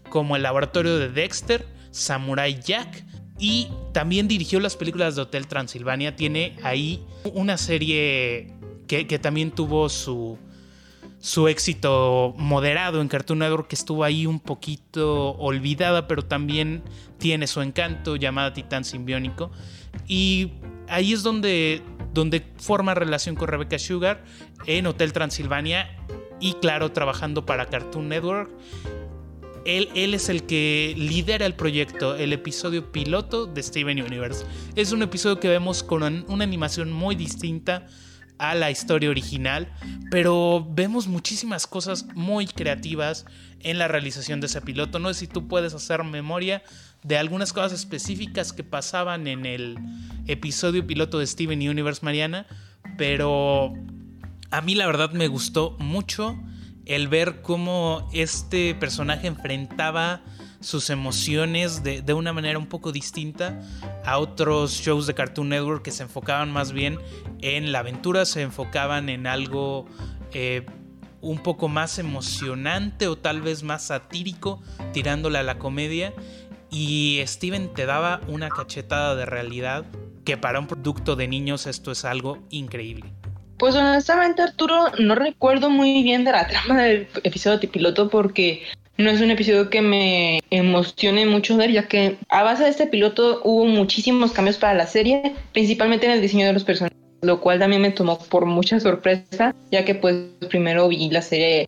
como 0.10 0.36
El 0.36 0.44
Laboratorio 0.44 0.98
de 0.98 1.10
Dexter, 1.10 1.65
Samurai 1.91 2.60
Jack, 2.62 3.05
y 3.39 3.70
también 3.94 4.27
dirigió 4.27 4.60
las 4.60 4.75
películas 4.75 5.15
de 5.15 5.24
Hotel 5.24 5.48
Transilvania. 5.48 6.15
Tiene 6.15 6.55
ahí 6.63 7.03
una 7.34 7.58
serie 7.58 8.53
que 8.88 9.20
también 9.20 9.51
tuvo 9.51 9.89
su, 9.89 10.38
su 11.25 11.48
éxito 11.48 12.36
moderado 12.38 13.01
en 13.01 13.08
Cartoon 13.08 13.39
Network 13.39 13.67
que 13.67 13.75
estuvo 13.75 14.03
ahí 14.03 14.27
un 14.27 14.39
poquito 14.39 15.32
olvidada, 15.32 16.08
pero 16.08 16.24
también 16.24 16.84
tiene 17.17 17.48
su 17.48 17.63
encanto 17.63 18.15
llamada 18.15 18.53
Titán 18.53 18.86
Simbiónico. 18.86 19.50
Y 20.08 20.51
ahí 20.88 21.13
es 21.13 21.24
donde, 21.24 21.82
donde 22.13 22.46
forma 22.60 22.94
relación 22.94 23.36
con 23.36 23.48
Rebecca 23.48 23.79
Sugar 23.79 24.24
en 24.67 24.86
Hotel 24.86 25.13
Transilvania 25.13 25.98
y 26.39 26.53
claro, 26.53 26.91
trabajando 26.91 27.44
para 27.44 27.65
Cartoon 27.65 28.08
Network. 28.08 28.51
Él, 29.65 29.89
él, 29.96 30.13
es 30.13 30.29
el 30.29 30.44
que 30.44 30.94
lidera 30.96 31.48
el 31.48 31.55
proyecto, 31.55 32.15
el 32.15 32.34
episodio 32.34 32.91
piloto 32.91 33.48
de 33.48 33.63
Steven 33.63 34.00
Universe. 34.00 34.46
Es 34.75 34.91
un 34.91 35.01
episodio 35.01 35.39
que 35.39 35.48
vemos 35.48 35.82
con 35.82 36.03
una 36.03 36.44
animación 36.44 36.91
muy 36.91 37.15
distinta, 37.15 37.88
a 38.38 38.56
la 38.56 38.72
historia 38.72 39.10
original, 39.10 39.72
pero 40.12 40.65
vemos 40.70 41.08
muchísimas 41.08 41.68
cosas 41.68 42.06
muy 42.15 42.48
creativas 42.48 43.25
en 43.62 43.77
la 43.80 43.88
realización 43.88 44.42
de 44.42 44.48
ese 44.48 44.62
piloto. 44.62 45.00
No 45.00 45.13
sé 45.13 45.22
si 45.22 45.27
tú 45.27 45.48
puedes 45.48 45.74
hacer 45.74 46.04
memoria 46.04 46.63
de 47.04 47.18
algunas 47.18 47.54
cosas 47.54 47.74
específicas 47.74 48.54
que 48.54 48.63
pasaban 48.63 49.27
en 49.27 49.46
el 49.46 49.77
episodio 50.27 50.86
piloto 50.86 51.20
de 51.20 51.27
Steven 51.27 51.68
Universe 51.68 52.04
Mariana, 52.04 52.46
pero 52.98 53.74
a 54.51 54.62
mí 54.62 54.75
la 54.75 54.86
verdad 54.86 55.12
me 55.12 55.27
gustó 55.27 55.75
mucho 55.80 56.38
el 56.86 57.08
ver 57.08 57.42
cómo 57.42 58.10
este 58.13 58.75
personaje 58.75 59.27
enfrentaba 59.27 60.22
sus 60.65 60.89
emociones 60.89 61.84
de, 61.84 62.13
una 62.15 62.34
manera 62.34 62.57
un 62.57 62.65
poco 62.65 62.91
distinta 62.91 63.62
a 64.03 64.17
otros 64.17 64.72
shows 64.72 65.05
de 65.05 65.13
Cartoon 65.13 65.50
Network 65.50 65.84
que 65.84 65.91
se 65.91 66.01
enfocaban 66.01 66.51
más 66.51 66.72
bien 66.72 66.98
en 67.41 67.72
la 67.72 67.79
aventura, 67.79 68.25
se 68.25 68.41
enfocaban 68.41 69.10
en 69.10 69.27
algo 69.27 69.86
eh, 70.34 70.65
un 71.22 71.38
poco 71.38 71.67
más 71.67 72.00
emocionante 72.00 73.07
o 73.07 73.15
tal 73.15 73.43
vez 73.43 73.62
más 73.62 73.84
satírico, 73.84 74.60
tirándole 74.91 75.38
a 75.38 75.43
la 75.43 75.60
comedia. 75.60 76.13
Y 76.72 77.22
Steven 77.27 77.72
te 77.75 77.86
daba 77.86 78.22
una 78.27 78.50
cachetada 78.50 79.15
de 79.15 79.27
realidad 79.27 79.86
que 80.24 80.36
para 80.36 80.60
un 80.60 80.65
producto 80.65 81.15
de 81.15 81.27
niños 81.27 81.67
esto 81.67 81.91
es 81.91 82.05
algo 82.05 82.39
increíble. 82.50 83.13
Pues 83.60 83.75
honestamente 83.75 84.41
Arturo 84.41 84.88
no 84.98 85.13
recuerdo 85.13 85.69
muy 85.69 86.01
bien 86.01 86.25
de 86.25 86.31
la 86.31 86.48
trama 86.48 86.81
del 86.81 87.07
episodio 87.24 87.60
de 87.60 87.67
piloto 87.67 88.10
porque 88.10 88.63
no 88.98 89.10
es 89.10 89.22
un 89.22 89.32
episodio 89.32 89.70
que 89.70 89.82
me 89.82 90.42
emocione 90.50 91.25
mucho 91.25 91.58
ver, 91.58 91.72
ya 91.72 91.88
que 91.88 92.18
a 92.30 92.44
base 92.44 92.64
de 92.64 92.70
este 92.70 92.88
piloto 92.88 93.42
hubo 93.44 93.66
muchísimos 93.66 94.32
cambios 94.32 94.58
para 94.58 94.74
la 94.74 94.88
serie, 94.88 95.34
principalmente 95.52 96.06
en 96.06 96.14
el 96.14 96.22
diseño 96.22 96.48
de 96.48 96.54
los 96.54 96.64
personajes, 96.64 96.98
lo 97.22 97.42
cual 97.42 97.60
también 97.60 97.82
me 97.82 97.92
tomó 97.92 98.18
por 98.18 98.46
mucha 98.46 98.80
sorpresa, 98.80 99.54
ya 99.72 99.84
que 99.84 99.96
pues 99.96 100.16
primero 100.50 100.88
vi 100.88 101.10
la 101.10 101.22
serie, 101.22 101.68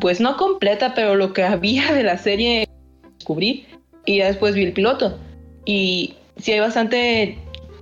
pues 0.00 0.20
no 0.20 0.36
completa, 0.36 0.94
pero 0.94 1.14
lo 1.14 1.32
que 1.32 1.42
había 1.44 1.92
de 1.92 2.04
la 2.04 2.16
serie 2.16 2.68
descubrí 3.18 3.66
y 4.06 4.18
ya 4.18 4.26
después 4.26 4.54
vi 4.54 4.64
el 4.64 4.72
piloto. 4.72 5.18
Y 5.66 6.14
sí 6.38 6.52
hay 6.52 6.60
bastante 6.60 7.38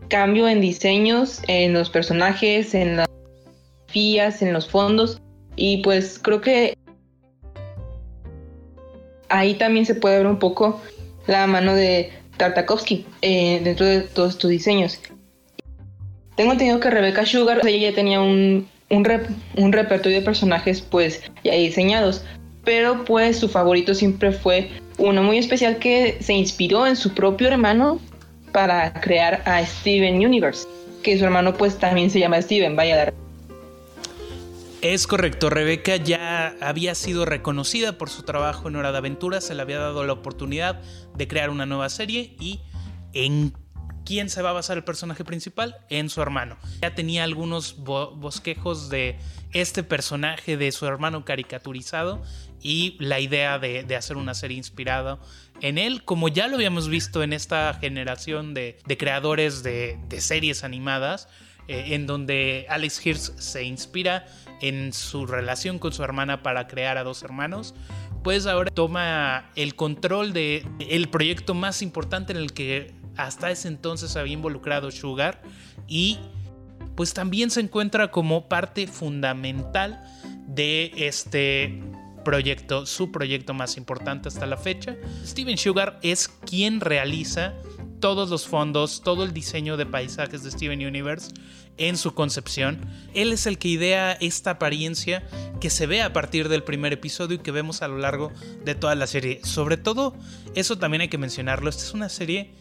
cambio 0.08 0.48
en 0.48 0.60
diseños, 0.60 1.42
en 1.46 1.74
los 1.74 1.90
personajes, 1.90 2.74
en 2.74 2.96
las 2.96 3.08
fías, 3.86 4.42
en 4.42 4.52
los 4.52 4.68
fondos. 4.68 5.20
Y 5.54 5.78
pues 5.78 6.18
creo 6.18 6.40
que 6.40 6.77
ahí 9.28 9.54
también 9.54 9.86
se 9.86 9.94
puede 9.94 10.18
ver 10.18 10.26
un 10.26 10.38
poco 10.38 10.80
la 11.26 11.46
mano 11.46 11.74
de 11.74 12.10
Tartakovsky 12.36 13.06
eh, 13.22 13.60
dentro 13.62 13.86
de 13.86 14.00
todos 14.02 14.38
tus 14.38 14.50
diseños. 14.50 15.00
Tengo 16.36 16.52
entendido 16.52 16.80
que 16.80 16.90
Rebecca 16.90 17.26
Sugar, 17.26 17.66
ya 17.66 17.92
tenía 17.94 18.20
un, 18.20 18.68
un, 18.90 19.72
repertorio 19.72 20.18
de 20.18 20.24
personajes 20.24 20.80
pues 20.80 21.22
ya 21.42 21.54
diseñados, 21.54 22.24
pero 22.64 23.04
pues 23.04 23.38
su 23.38 23.48
favorito 23.48 23.94
siempre 23.94 24.32
fue 24.32 24.70
uno 24.98 25.22
muy 25.22 25.38
especial 25.38 25.78
que 25.78 26.16
se 26.20 26.32
inspiró 26.34 26.86
en 26.86 26.96
su 26.96 27.12
propio 27.12 27.48
hermano 27.48 28.00
para 28.52 28.92
crear 28.92 29.42
a 29.46 29.64
Steven 29.64 30.24
Universe, 30.24 30.66
que 31.02 31.18
su 31.18 31.24
hermano 31.24 31.54
pues 31.54 31.76
también 31.76 32.10
se 32.10 32.20
llama 32.20 32.40
Steven, 32.40 32.76
vaya 32.76 33.04
la 33.04 33.12
Es 34.80 35.08
correcto, 35.08 35.50
Rebeca 35.50 35.96
ya 35.96 36.54
había 36.60 36.94
sido 36.94 37.24
reconocida 37.24 37.98
por 37.98 38.10
su 38.10 38.22
trabajo 38.22 38.68
en 38.68 38.76
Hora 38.76 38.92
de 38.92 38.98
Aventura, 38.98 39.40
se 39.40 39.56
le 39.56 39.62
había 39.62 39.80
dado 39.80 40.04
la 40.04 40.12
oportunidad 40.12 40.80
de 41.16 41.26
crear 41.26 41.50
una 41.50 41.66
nueva 41.66 41.88
serie 41.88 42.36
y 42.38 42.60
en 43.12 43.52
quién 44.08 44.30
se 44.30 44.40
va 44.40 44.50
a 44.50 44.52
basar 44.52 44.76
el 44.76 44.84
personaje 44.84 45.24
principal? 45.24 45.76
En 45.90 46.08
su 46.08 46.22
hermano. 46.22 46.56
Ya 46.80 46.94
tenía 46.94 47.24
algunos 47.24 47.76
bosquejos 47.78 48.88
de 48.88 49.18
este 49.52 49.82
personaje 49.82 50.56
de 50.56 50.70
su 50.72 50.86
hermano 50.86 51.24
caricaturizado 51.24 52.22
y 52.62 52.96
la 53.00 53.20
idea 53.20 53.58
de, 53.58 53.84
hacer 53.96 54.16
una 54.16 54.34
serie 54.34 54.56
inspirada 54.56 55.18
en 55.60 55.76
él, 55.76 56.04
como 56.04 56.28
ya 56.28 56.46
lo 56.48 56.54
habíamos 56.54 56.88
visto 56.88 57.22
en 57.22 57.32
esta 57.32 57.74
generación 57.74 58.54
de, 58.54 58.78
creadores 58.96 59.62
de, 59.62 59.98
series 60.20 60.64
animadas, 60.64 61.28
eh, 61.68 61.94
en 61.94 62.06
donde 62.06 62.66
Alex 62.68 63.04
Hirsch 63.06 63.38
se 63.38 63.62
inspira 63.62 64.26
en 64.60 64.92
su 64.92 65.26
relación 65.26 65.78
con 65.78 65.92
su 65.92 66.02
hermana 66.02 66.42
para 66.42 66.66
crear 66.66 66.98
a 66.98 67.04
dos 67.04 67.22
hermanos, 67.22 67.74
pues 68.24 68.46
ahora 68.46 68.70
toma 68.70 69.50
el 69.54 69.74
control 69.74 70.32
de 70.32 70.66
el 70.80 71.08
proyecto 71.08 71.54
más 71.54 71.82
importante 71.82 72.32
en 72.32 72.38
el 72.38 72.52
que 72.52 72.94
hasta 73.16 73.50
ese 73.50 73.68
entonces 73.68 74.16
había 74.16 74.32
involucrado 74.32 74.90
Sugar 74.90 75.42
y 75.86 76.18
pues 76.96 77.14
también 77.14 77.50
se 77.50 77.60
encuentra 77.60 78.10
como 78.10 78.48
parte 78.48 78.86
fundamental 78.86 80.02
de 80.46 80.92
este 80.96 81.80
proyecto, 82.24 82.86
su 82.86 83.12
proyecto 83.12 83.54
más 83.54 83.76
importante 83.76 84.28
hasta 84.28 84.46
la 84.46 84.56
fecha. 84.56 84.96
Steven 85.24 85.56
Sugar 85.56 85.98
es 86.02 86.28
quien 86.28 86.80
realiza 86.80 87.54
todos 88.00 88.30
los 88.30 88.46
fondos, 88.46 89.02
todo 89.02 89.24
el 89.24 89.32
diseño 89.32 89.76
de 89.76 89.86
paisajes 89.86 90.42
de 90.42 90.50
Steven 90.50 90.86
Universe 90.86 91.32
en 91.76 91.96
su 91.96 92.14
concepción. 92.14 92.86
Él 93.14 93.32
es 93.32 93.46
el 93.46 93.58
que 93.58 93.68
idea 93.68 94.12
esta 94.12 94.52
apariencia 94.52 95.26
que 95.60 95.70
se 95.70 95.86
ve 95.86 96.02
a 96.02 96.12
partir 96.12 96.48
del 96.48 96.62
primer 96.62 96.92
episodio 96.92 97.36
y 97.36 97.40
que 97.40 97.52
vemos 97.52 97.82
a 97.82 97.88
lo 97.88 97.98
largo 97.98 98.32
de 98.64 98.74
toda 98.74 98.94
la 98.94 99.06
serie. 99.06 99.40
Sobre 99.44 99.76
todo, 99.76 100.14
eso 100.54 100.78
también 100.78 101.02
hay 101.02 101.08
que 101.08 101.18
mencionarlo, 101.18 101.70
esta 101.70 101.84
es 101.84 101.94
una 101.94 102.08
serie 102.08 102.52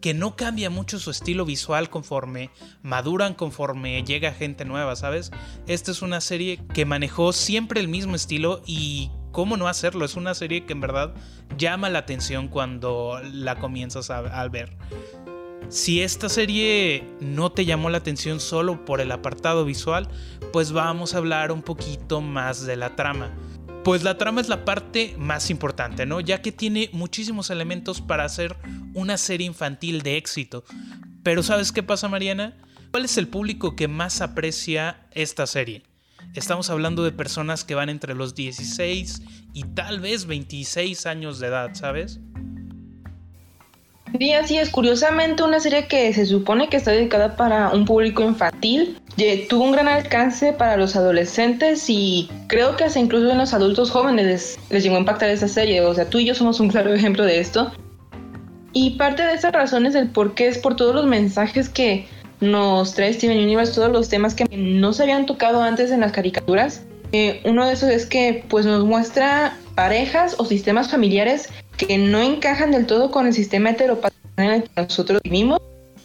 que 0.00 0.14
no 0.14 0.36
cambia 0.36 0.70
mucho 0.70 0.98
su 0.98 1.10
estilo 1.10 1.44
visual 1.44 1.90
conforme 1.90 2.50
maduran, 2.82 3.34
conforme 3.34 4.02
llega 4.02 4.32
gente 4.32 4.64
nueva, 4.64 4.96
¿sabes? 4.96 5.30
Esta 5.66 5.90
es 5.90 6.02
una 6.02 6.20
serie 6.20 6.60
que 6.74 6.84
manejó 6.84 7.32
siempre 7.32 7.80
el 7.80 7.88
mismo 7.88 8.16
estilo 8.16 8.62
y 8.66 9.10
cómo 9.36 9.58
no 9.58 9.68
hacerlo, 9.68 10.06
es 10.06 10.16
una 10.16 10.32
serie 10.34 10.64
que 10.64 10.72
en 10.72 10.80
verdad 10.80 11.12
llama 11.58 11.90
la 11.90 11.98
atención 11.98 12.48
cuando 12.48 13.20
la 13.22 13.56
comienzas 13.56 14.08
a, 14.08 14.48
ver. 14.48 14.74
Si 15.68 16.00
esta 16.00 16.30
serie 16.30 17.06
no 17.20 17.52
te 17.52 17.66
llamó 17.66 17.90
la 17.90 17.98
atención 17.98 18.40
solo 18.40 18.86
por 18.86 19.02
el 19.02 19.12
apartado 19.12 19.66
visual, 19.66 20.08
pues 20.54 20.72
vamos 20.72 21.12
a 21.12 21.18
hablar 21.18 21.52
un 21.52 21.60
poquito 21.60 22.22
más 22.22 22.64
de 22.64 22.76
la 22.76 22.96
trama. 22.96 23.30
Pues 23.84 24.02
la 24.02 24.16
trama 24.16 24.40
es 24.40 24.48
la 24.48 24.64
parte 24.64 25.14
más 25.18 25.50
importante, 25.50 26.06
¿no? 26.06 26.20
Ya 26.20 26.40
que 26.40 26.50
tiene 26.50 26.88
muchísimos 26.94 27.50
elementos 27.50 28.00
para 28.00 28.24
hacer 28.24 28.56
una 28.94 29.18
serie 29.18 29.46
infantil 29.46 30.00
de 30.00 30.16
éxito. 30.16 30.64
Pero 31.22 31.42
¿sabes 31.42 31.72
qué 31.72 31.82
pasa, 31.82 32.08
Mariana? 32.08 32.56
¿Cuál 32.90 33.04
es 33.04 33.18
el 33.18 33.28
público 33.28 33.76
que 33.76 33.86
más 33.86 34.22
aprecia 34.22 35.06
esta 35.10 35.46
serie? 35.46 35.82
Estamos 36.36 36.68
hablando 36.68 37.02
de 37.02 37.12
personas 37.12 37.64
que 37.64 37.74
van 37.74 37.88
entre 37.88 38.14
los 38.14 38.34
16 38.34 39.22
y 39.54 39.62
tal 39.62 40.00
vez 40.00 40.26
26 40.26 41.06
años 41.06 41.38
de 41.38 41.46
edad, 41.46 41.70
¿sabes? 41.72 42.20
Sí, 44.18 44.32
así 44.32 44.58
es. 44.58 44.70
Curiosamente, 44.70 45.42
una 45.42 45.60
serie 45.60 45.88
que 45.88 46.12
se 46.12 46.26
supone 46.26 46.68
que 46.68 46.76
está 46.76 46.90
dedicada 46.92 47.36
para 47.36 47.70
un 47.70 47.86
público 47.86 48.22
infantil 48.22 49.00
tuvo 49.48 49.64
un 49.64 49.72
gran 49.72 49.88
alcance 49.88 50.52
para 50.52 50.76
los 50.76 50.94
adolescentes 50.94 51.88
y 51.88 52.28
creo 52.48 52.76
que 52.76 52.84
hasta 52.84 53.00
incluso 53.00 53.30
en 53.30 53.38
los 53.38 53.54
adultos 53.54 53.90
jóvenes 53.90 54.58
les, 54.70 54.84
llegó 54.84 54.96
a 54.96 55.00
impactar 55.00 55.30
esa 55.30 55.48
serie. 55.48 55.80
O 55.80 55.94
sea, 55.94 56.08
tú 56.08 56.18
y 56.18 56.26
yo 56.26 56.34
somos 56.34 56.60
un 56.60 56.68
claro 56.68 56.92
ejemplo 56.92 57.24
de 57.24 57.40
esto. 57.40 57.72
Y 58.74 58.90
parte 58.90 59.22
de 59.22 59.32
esas 59.32 59.52
razones 59.52 59.94
del 59.94 60.10
por 60.10 60.34
qué 60.34 60.48
es 60.48 60.58
por 60.58 60.76
todos 60.76 60.94
los 60.94 61.06
mensajes 61.06 61.70
que 61.70 62.06
nos 62.40 62.94
trae 62.94 63.12
Steven 63.12 63.38
Universe, 63.38 63.74
todos 63.74 63.90
los 63.90 64.08
temas 64.08 64.34
que 64.34 64.44
no 64.56 64.92
se 64.92 65.02
habían 65.02 65.26
tocado 65.26 65.62
antes 65.62 65.90
en 65.90 66.00
las 66.00 66.12
caricaturas. 66.12 66.82
Eh, 67.12 67.40
uno 67.44 67.66
de 67.66 67.72
esos 67.72 67.90
es 67.90 68.06
que 68.06 68.44
pues 68.48 68.66
nos 68.66 68.84
muestra 68.84 69.56
parejas 69.74 70.34
o 70.38 70.44
sistemas 70.44 70.90
familiares 70.90 71.48
que 71.76 71.98
no 71.98 72.20
encajan 72.20 72.72
del 72.72 72.86
todo 72.86 73.10
con 73.10 73.26
el 73.26 73.32
sistema 73.32 73.70
heteropatriarcal 73.70 74.64
que 74.64 74.82
nosotros 74.82 75.20
vivimos. 75.22 75.60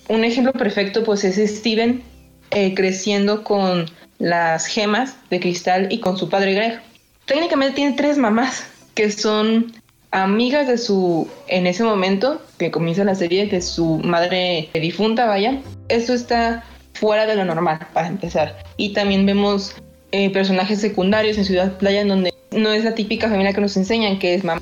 Un 0.09 0.23
ejemplo 0.23 0.53
perfecto 0.53 1.03
pues 1.03 1.23
es 1.23 1.57
Steven 1.57 2.03
eh, 2.51 2.73
creciendo 2.75 3.43
con 3.43 3.85
las 4.19 4.67
gemas 4.67 5.15
de 5.29 5.39
cristal 5.39 5.87
y 5.91 5.99
con 5.99 6.17
su 6.17 6.29
padre 6.29 6.53
Greg. 6.53 6.81
Técnicamente 7.25 7.75
tiene 7.75 7.95
tres 7.95 8.17
mamás 8.17 8.65
que 8.93 9.09
son 9.11 9.73
amigas 10.11 10.67
de 10.67 10.77
su, 10.77 11.27
en 11.47 11.67
ese 11.67 11.83
momento 11.83 12.41
que 12.57 12.69
comienza 12.69 13.03
la 13.03 13.15
serie, 13.15 13.47
de 13.47 13.61
su 13.61 13.99
madre 14.03 14.69
difunta, 14.73 15.25
vaya. 15.25 15.61
Eso 15.87 16.13
está 16.13 16.63
fuera 16.93 17.25
de 17.25 17.35
lo 17.35 17.45
normal, 17.45 17.79
para 17.93 18.07
empezar. 18.07 18.57
Y 18.77 18.93
también 18.93 19.25
vemos 19.25 19.75
eh, 20.11 20.29
personajes 20.31 20.79
secundarios 20.79 21.37
en 21.37 21.45
Ciudad 21.45 21.77
Playa, 21.77 22.01
en 22.01 22.09
donde 22.09 22.33
no 22.51 22.71
es 22.71 22.83
la 22.83 22.93
típica 22.93 23.29
familia 23.29 23.53
que 23.53 23.61
nos 23.61 23.77
enseñan, 23.77 24.19
que 24.19 24.35
es 24.35 24.43
mamá, 24.43 24.61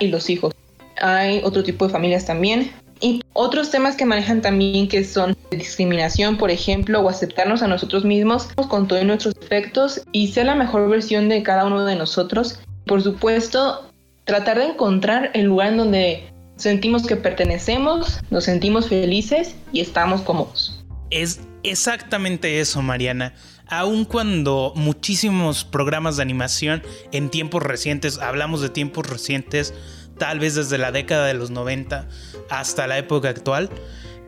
y 0.00 0.08
los 0.08 0.28
hijos. 0.28 0.54
Hay 1.00 1.40
otro 1.44 1.62
tipo 1.62 1.86
de 1.86 1.92
familias 1.92 2.26
también. 2.26 2.72
Y 3.00 3.22
otros 3.32 3.70
temas 3.70 3.94
que 3.94 4.04
manejan 4.04 4.42
también 4.42 4.88
que 4.88 5.04
son 5.04 5.36
discriminación, 5.52 6.36
por 6.36 6.50
ejemplo, 6.50 7.00
o 7.00 7.08
aceptarnos 7.08 7.62
a 7.62 7.68
nosotros 7.68 8.04
mismos 8.04 8.48
con 8.68 8.88
todos 8.88 9.04
nuestros 9.04 9.34
defectos 9.34 10.02
y 10.10 10.28
ser 10.32 10.46
la 10.46 10.56
mejor 10.56 10.88
versión 10.90 11.28
de 11.28 11.44
cada 11.44 11.64
uno 11.64 11.84
de 11.84 11.94
nosotros. 11.94 12.58
Por 12.86 13.00
supuesto, 13.00 13.87
tratar 14.28 14.58
de 14.58 14.66
encontrar 14.66 15.30
el 15.32 15.46
lugar 15.46 15.68
en 15.68 15.78
donde 15.78 16.30
sentimos 16.56 17.06
que 17.06 17.16
pertenecemos, 17.16 18.20
nos 18.30 18.44
sentimos 18.44 18.90
felices 18.90 19.56
y 19.72 19.80
estamos 19.80 20.20
cómodos. 20.20 20.84
Es 21.10 21.40
exactamente 21.62 22.60
eso, 22.60 22.82
Mariana. 22.82 23.34
Aun 23.68 24.04
cuando 24.04 24.74
muchísimos 24.76 25.64
programas 25.64 26.16
de 26.16 26.22
animación 26.22 26.82
en 27.10 27.30
tiempos 27.30 27.62
recientes, 27.62 28.18
hablamos 28.18 28.60
de 28.60 28.68
tiempos 28.68 29.08
recientes, 29.08 29.72
tal 30.18 30.40
vez 30.40 30.56
desde 30.56 30.76
la 30.76 30.92
década 30.92 31.26
de 31.26 31.32
los 31.32 31.50
90 31.50 32.06
hasta 32.50 32.86
la 32.86 32.98
época 32.98 33.30
actual, 33.30 33.70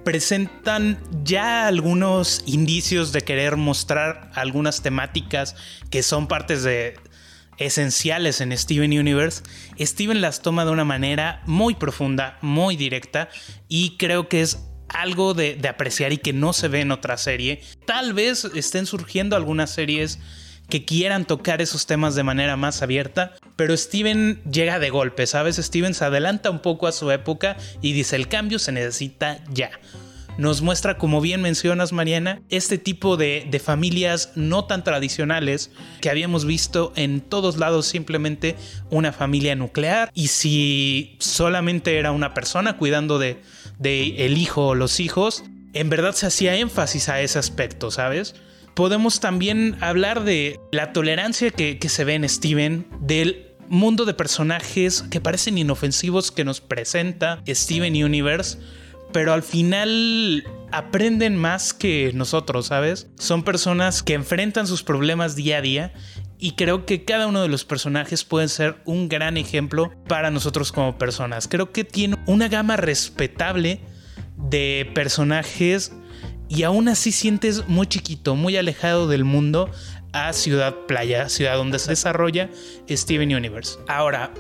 presentan 0.03 0.99
ya 1.25 1.67
algunos 1.67 2.43
indicios 2.47 3.13
de 3.13 3.21
querer 3.21 3.59
mostrar 3.59 4.31
algunas 4.35 4.81
temáticas 4.81 5.57
que 5.91 6.03
son 6.03 6.27
partes 6.27 6.63
de 6.63 6.95
esenciales 7.61 8.41
en 8.41 8.57
Steven 8.57 8.99
Universe, 8.99 9.43
Steven 9.79 10.21
las 10.21 10.43
toma 10.43 10.65
de 10.65 10.73
una 10.73 10.85
manera 10.85 11.43
muy 11.47 11.75
profunda, 11.75 12.39
muy 12.41 12.75
directa 12.75 13.29
y 13.69 13.97
creo 13.99 14.29
que 14.29 14.41
es 14.41 14.59
algo 14.89 15.35
de, 15.35 15.61
apreciar 15.69 16.13
y 16.13 16.19
que 16.19 16.33
no 16.33 16.53
se 16.53 16.69
ve 16.69 16.81
en 16.81 16.91
otra 16.91 17.17
serie. 17.17 17.63
Tal 17.87 18.13
vez 18.13 18.45
estén 18.57 18.87
surgiendo 18.87 19.37
algunas 19.37 19.71
series 19.71 20.19
que 20.69 20.85
quieran 20.85 21.27
tocar 21.27 21.61
esos 21.61 21.87
temas 21.87 22.15
de 22.15 22.23
manera 22.23 22.57
más 22.57 22.83
abierta, 22.83 23.35
pero 23.57 23.77
Steven 23.77 24.41
llega 24.51 24.79
de 24.79 24.91
golpe, 24.91 25.27
¿sabes? 25.27 25.57
Steven 25.57 25.95
se 25.95 26.05
adelanta 26.05 26.51
un 26.51 26.61
poco 26.61 26.87
a 26.87 26.93
su 26.93 27.11
época 27.11 27.57
y 27.83 27.93
dice 27.93 28.17
el 28.17 28.29
cambio 28.29 28.59
se 28.59 28.73
necesita 28.73 29.45
ya. 29.53 29.71
Nos 30.41 30.63
muestra, 30.63 30.97
como 30.97 31.21
bien 31.21 31.43
mencionas 31.43 31.93
Mariana, 31.93 32.41
este 32.49 32.79
tipo 32.79 33.19
de, 33.19 33.47
de 33.51 33.59
familias 33.59 34.33
no 34.37 34.65
tan 34.65 34.83
tradicionales 34.83 35.71
que 36.01 36.09
habíamos 36.09 36.47
visto 36.47 36.95
en 36.97 37.21
todos 37.21 37.59
lados 37.59 37.87
simplemente 37.87 38.57
una 38.89 39.13
familia 39.13 39.55
nuclear 39.55 40.11
y 40.15 40.29
si 40.29 41.17
solamente 41.19 41.99
era 41.99 42.11
una 42.11 42.33
persona 42.33 42.79
cuidando 42.79 43.19
de, 43.19 43.43
de 43.79 44.25
el 44.25 44.39
hijo 44.39 44.69
o 44.69 44.75
los 44.75 44.99
hijos, 44.99 45.45
en 45.75 45.91
verdad 45.91 46.15
se 46.15 46.27
hacía 46.27 46.57
énfasis 46.57 47.11
a 47.11 47.21
ese 47.21 47.39
aspecto, 47.39 47.91
¿sabes? 47.91 48.35
podemos 48.75 49.21
también 49.21 49.77
hablar 49.83 50.25
de 50.25 50.59
la 50.73 50.95
tolerancia 50.95 51.51
que, 51.51 51.79
se 51.87 52.05
ve 52.05 52.15
en 52.15 52.27
Steven, 52.27 52.87
del 53.01 53.49
mundo 53.69 54.07
de 54.07 54.15
personajes 54.15 55.03
que 55.11 55.21
parecen 55.21 55.59
inofensivos 55.59 56.33
que 56.33 56.45
nos 56.45 56.63
presenta 56.63 57.43
Steven 57.47 57.93
Universe, 58.03 58.57
pero 59.13 59.33
al 59.33 59.43
final 59.43 60.45
aprenden 60.73 61.37
más 61.37 61.75
que 61.75 62.13
nosotros, 62.15 62.67
¿sabes? 62.67 63.09
Son 63.19 63.43
personas 63.43 64.03
que 64.03 64.15
enfrentan 64.15 64.67
sus 64.67 64.83
problemas 64.83 65.37
día 65.37 65.59
a 65.59 65.63
día 65.63 65.93
y 66.39 66.53
creo 66.53 66.87
que 66.87 67.05
cada 67.05 67.27
uno 67.27 67.43
de 67.43 67.49
los 67.49 67.65
personajes 67.65 68.25
puede 68.25 68.49
ser 68.49 68.77
un 68.85 69.09
gran 69.09 69.37
ejemplo 69.37 69.93
para 70.09 70.31
nosotros 70.31 70.73
como 70.73 70.97
personas. 70.97 71.49
Creo 71.49 71.73
que 71.73 71.85
tiene 71.85 72.17
una 72.27 72.49
gama 72.49 72.77
respetable 72.77 73.81
de 74.37 74.91
personajes 74.95 75.93
y 76.49 76.63
aún 76.63 76.89
así 76.89 77.13
sientes 77.13 77.69
muy 77.69 77.87
chiquito, 77.87 78.35
muy 78.35 78.57
alejado 78.57 79.07
del 79.07 79.25
mundo 79.25 79.71
a 80.13 80.33
Ciudad 80.33 80.75
Playa, 80.89 81.29
ciudad 81.29 81.57
donde 81.57 81.79
se 81.79 81.91
desarrolla 81.91 82.51
Steven 82.89 83.35
Universe. 83.35 83.79
Ahora, 83.87 84.33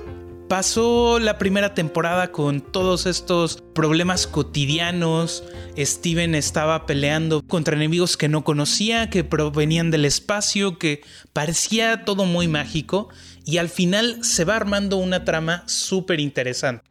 Pasó 0.50 1.20
la 1.20 1.38
primera 1.38 1.74
temporada 1.74 2.32
con 2.32 2.60
todos 2.60 3.06
estos 3.06 3.62
problemas 3.72 4.26
cotidianos. 4.26 5.44
Steven 5.78 6.34
estaba 6.34 6.86
peleando 6.86 7.40
contra 7.46 7.76
enemigos 7.76 8.16
que 8.16 8.28
no 8.28 8.42
conocía, 8.42 9.10
que 9.10 9.22
provenían 9.22 9.92
del 9.92 10.06
espacio, 10.06 10.76
que 10.76 11.02
parecía 11.32 12.04
todo 12.04 12.24
muy 12.24 12.48
mágico. 12.48 13.10
Y 13.44 13.58
al 13.58 13.68
final 13.68 14.24
se 14.24 14.44
va 14.44 14.56
armando 14.56 14.96
una 14.96 15.24
trama 15.24 15.62
súper 15.68 16.18
interesante. 16.18 16.82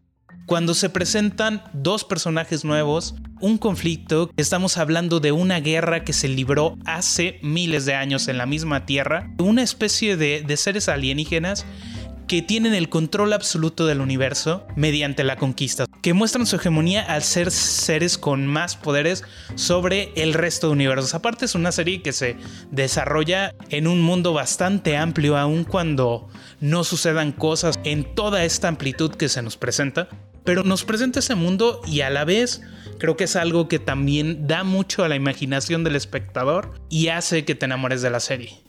Cuando 0.46 0.74
se 0.74 0.90
presentan 0.90 1.62
dos 1.74 2.06
personajes 2.06 2.64
nuevos, 2.64 3.16
un 3.42 3.58
conflicto, 3.58 4.32
estamos 4.38 4.78
hablando 4.78 5.20
de 5.20 5.34
una 5.34 5.60
guerra 5.60 6.06
que 6.06 6.14
se 6.14 6.30
libró 6.30 6.78
hace 6.86 7.40
miles 7.44 7.86
de 7.86 7.94
años 7.94 8.30
en 8.30 8.38
la 8.38 8.46
misma 8.46 8.86
Tierra, 8.86 9.34
una 9.38 9.64
especie 9.64 10.16
de, 10.16 10.44
de 10.48 10.56
seres 10.58 10.88
alienígenas 10.88 11.66
que 12.30 12.44
tienen 12.44 12.76
el 12.76 12.90
control 12.90 13.34
absoluto 13.34 13.88
del 13.88 14.02
universo 14.02 14.68
mediante 14.76 15.24
la 15.24 15.36
conquista, 15.36 15.86
que 16.04 16.14
muestran 16.14 16.46
su 16.46 16.58
hegemonía 16.58 17.02
al 17.02 17.24
ser 17.24 17.50
seres 17.50 18.20
con 18.20 18.46
más 18.46 18.76
poderes 18.76 19.24
sobre 19.56 20.14
el 20.16 20.36
resto 20.36 20.68
de 20.68 20.74
universos. 20.74 21.16
Aparte 21.16 21.46
es 21.46 21.56
una 21.56 21.72
serie 21.72 22.04
que 22.04 22.14
se 22.14 22.38
desarrolla 22.70 23.56
en 23.70 23.88
un 23.88 24.00
mundo 24.02 24.32
bastante 24.32 24.96
amplio, 24.96 25.38
aun 25.38 25.64
cuando 25.64 26.30
no 26.60 26.84
sucedan 26.84 27.32
cosas 27.32 27.80
en 27.84 28.04
toda 28.14 28.46
esta 28.46 28.68
amplitud 28.68 29.10
que 29.10 29.28
se 29.28 29.42
nos 29.42 29.58
presenta. 29.58 30.08
Pero 30.44 30.64
nos 30.64 30.84
presenta 30.86 31.20
ese 31.20 31.34
mundo 31.34 31.82
y 31.88 32.02
a 32.02 32.12
la 32.12 32.26
vez 32.26 32.62
creo 33.00 33.18
que 33.18 33.24
es 33.24 33.36
algo 33.36 33.68
que 33.68 33.80
también 33.80 34.46
da 34.46 34.64
mucho 34.64 35.04
a 35.04 35.10
la 35.10 35.16
imaginación 35.16 35.84
del 35.84 35.96
espectador 35.96 36.80
y 36.90 37.08
hace 37.08 37.44
que 37.44 37.56
te 37.56 37.66
enamores 37.66 38.04
de 38.04 38.12
la 38.12 38.20
serie. 38.20 38.62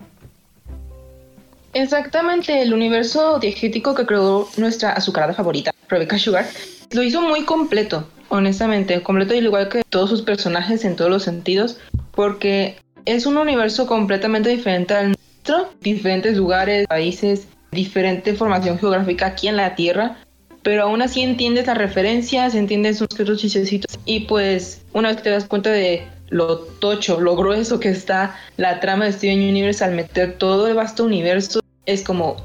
Exactamente, 1.73 2.63
el 2.63 2.75
universo 2.75 3.39
diegético 3.39 3.95
que 3.95 4.07
creó 4.07 4.49
nuestra 4.57 4.93
azucarada 4.93 5.35
favorita, 5.35 5.73
Rebecca 5.89 6.19
Sugar, 6.19 6.47
lo 6.91 7.03
hizo 7.03 7.23
muy 7.23 7.45
completo, 7.45 8.09
honestamente, 8.29 9.01
completo 9.03 9.35
al 9.35 9.45
igual 9.45 9.69
que 9.69 9.83
todos 9.89 10.11
sus 10.11 10.23
personajes 10.23 10.85
en 10.85 10.97
todos 10.97 11.11
los 11.11 11.23
sentidos, 11.23 11.79
porque 12.11 12.77
es 13.05 13.27
un 13.27 13.37
universo 13.37 13.87
completamente 13.87 14.49
diferente 14.49 14.95
al 14.95 15.09
nuestro, 15.09 15.73
diferentes 15.81 16.37
lugares, 16.37 16.87
países, 16.89 17.47
diferente 17.71 18.35
formación 18.35 18.79
geográfica 18.79 19.27
aquí 19.27 19.47
en 19.47 19.57
la 19.57 19.77
Tierra, 19.77 20.17
pero 20.63 20.83
aún 20.83 21.03
así 21.03 21.23
entiendes 21.23 21.67
las 21.67 21.79
referencias, 21.79 22.55
entiendes 22.55 22.99
sus 22.99 23.09
otros 23.13 23.39
chistecitos 23.39 23.99
y 24.05 24.21
pues 24.21 24.83
una 24.93 25.09
vez 25.09 25.19
que 25.19 25.23
te 25.25 25.31
das 25.31 25.47
cuenta 25.47 25.71
de 25.71 26.07
lo 26.29 26.59
tocho, 26.59 27.21
lo 27.21 27.37
grueso 27.37 27.81
que 27.81 27.89
está 27.89 28.37
la 28.57 28.81
trama 28.81 29.07
de 29.07 29.13
Steven 29.13 29.41
Universe 29.41 29.85
al 29.85 29.95
meter 29.95 30.35
todo 30.35 30.69
el 30.69 30.75
vasto 30.75 31.05
universo, 31.05 31.60
es 31.91 32.03
como, 32.03 32.37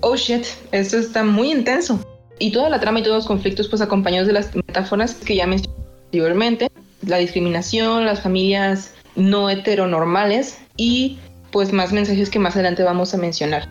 oh 0.00 0.16
shit, 0.16 0.44
esto 0.72 0.98
está 0.98 1.24
muy 1.24 1.52
intenso. 1.52 2.00
Y 2.38 2.52
toda 2.52 2.68
la 2.68 2.80
trama 2.80 3.00
y 3.00 3.02
todos 3.02 3.16
los 3.16 3.26
conflictos, 3.26 3.68
pues 3.68 3.80
acompañados 3.82 4.26
de 4.26 4.34
las 4.34 4.54
metáforas 4.54 5.14
que 5.14 5.36
ya 5.36 5.46
mencioné 5.46 5.74
anteriormente, 6.06 6.70
la 7.02 7.18
discriminación, 7.18 8.04
las 8.04 8.22
familias 8.22 8.92
no 9.14 9.48
heteronormales 9.48 10.58
y 10.76 11.18
pues 11.50 11.72
más 11.72 11.92
mensajes 11.92 12.28
que 12.28 12.38
más 12.38 12.54
adelante 12.54 12.82
vamos 12.82 13.14
a 13.14 13.16
mencionar. 13.16 13.68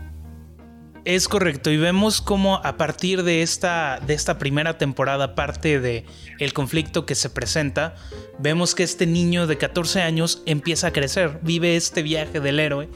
Es 1.05 1.27
correcto, 1.27 1.69
y 1.69 1.77
vemos 1.77 2.19
cómo 2.19 2.55
a 2.63 2.77
partir 2.77 3.21
de 3.21 3.43
esta, 3.43 3.99
de 4.07 4.15
esta 4.15 4.39
primera 4.39 4.79
temporada, 4.79 5.35
parte 5.35 5.79
de 5.79 6.03
el 6.39 6.51
conflicto 6.53 7.05
que 7.05 7.13
se 7.13 7.29
presenta, 7.29 7.93
vemos 8.39 8.73
que 8.73 8.81
este 8.81 9.05
niño 9.05 9.45
de 9.45 9.59
14 9.59 10.01
años 10.01 10.41
empieza 10.47 10.87
a 10.87 10.91
crecer, 10.91 11.39
vive 11.43 11.75
este 11.75 12.01
viaje 12.01 12.39
del 12.39 12.59
héroe 12.59 12.89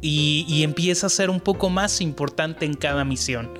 y, 0.00 0.62
empieza 0.62 1.06
a 1.06 1.10
ser 1.10 1.30
un 1.30 1.40
poco 1.40 1.70
más 1.70 2.00
importante 2.00 2.66
en 2.66 2.74
cada 2.74 3.04
misión. 3.04 3.50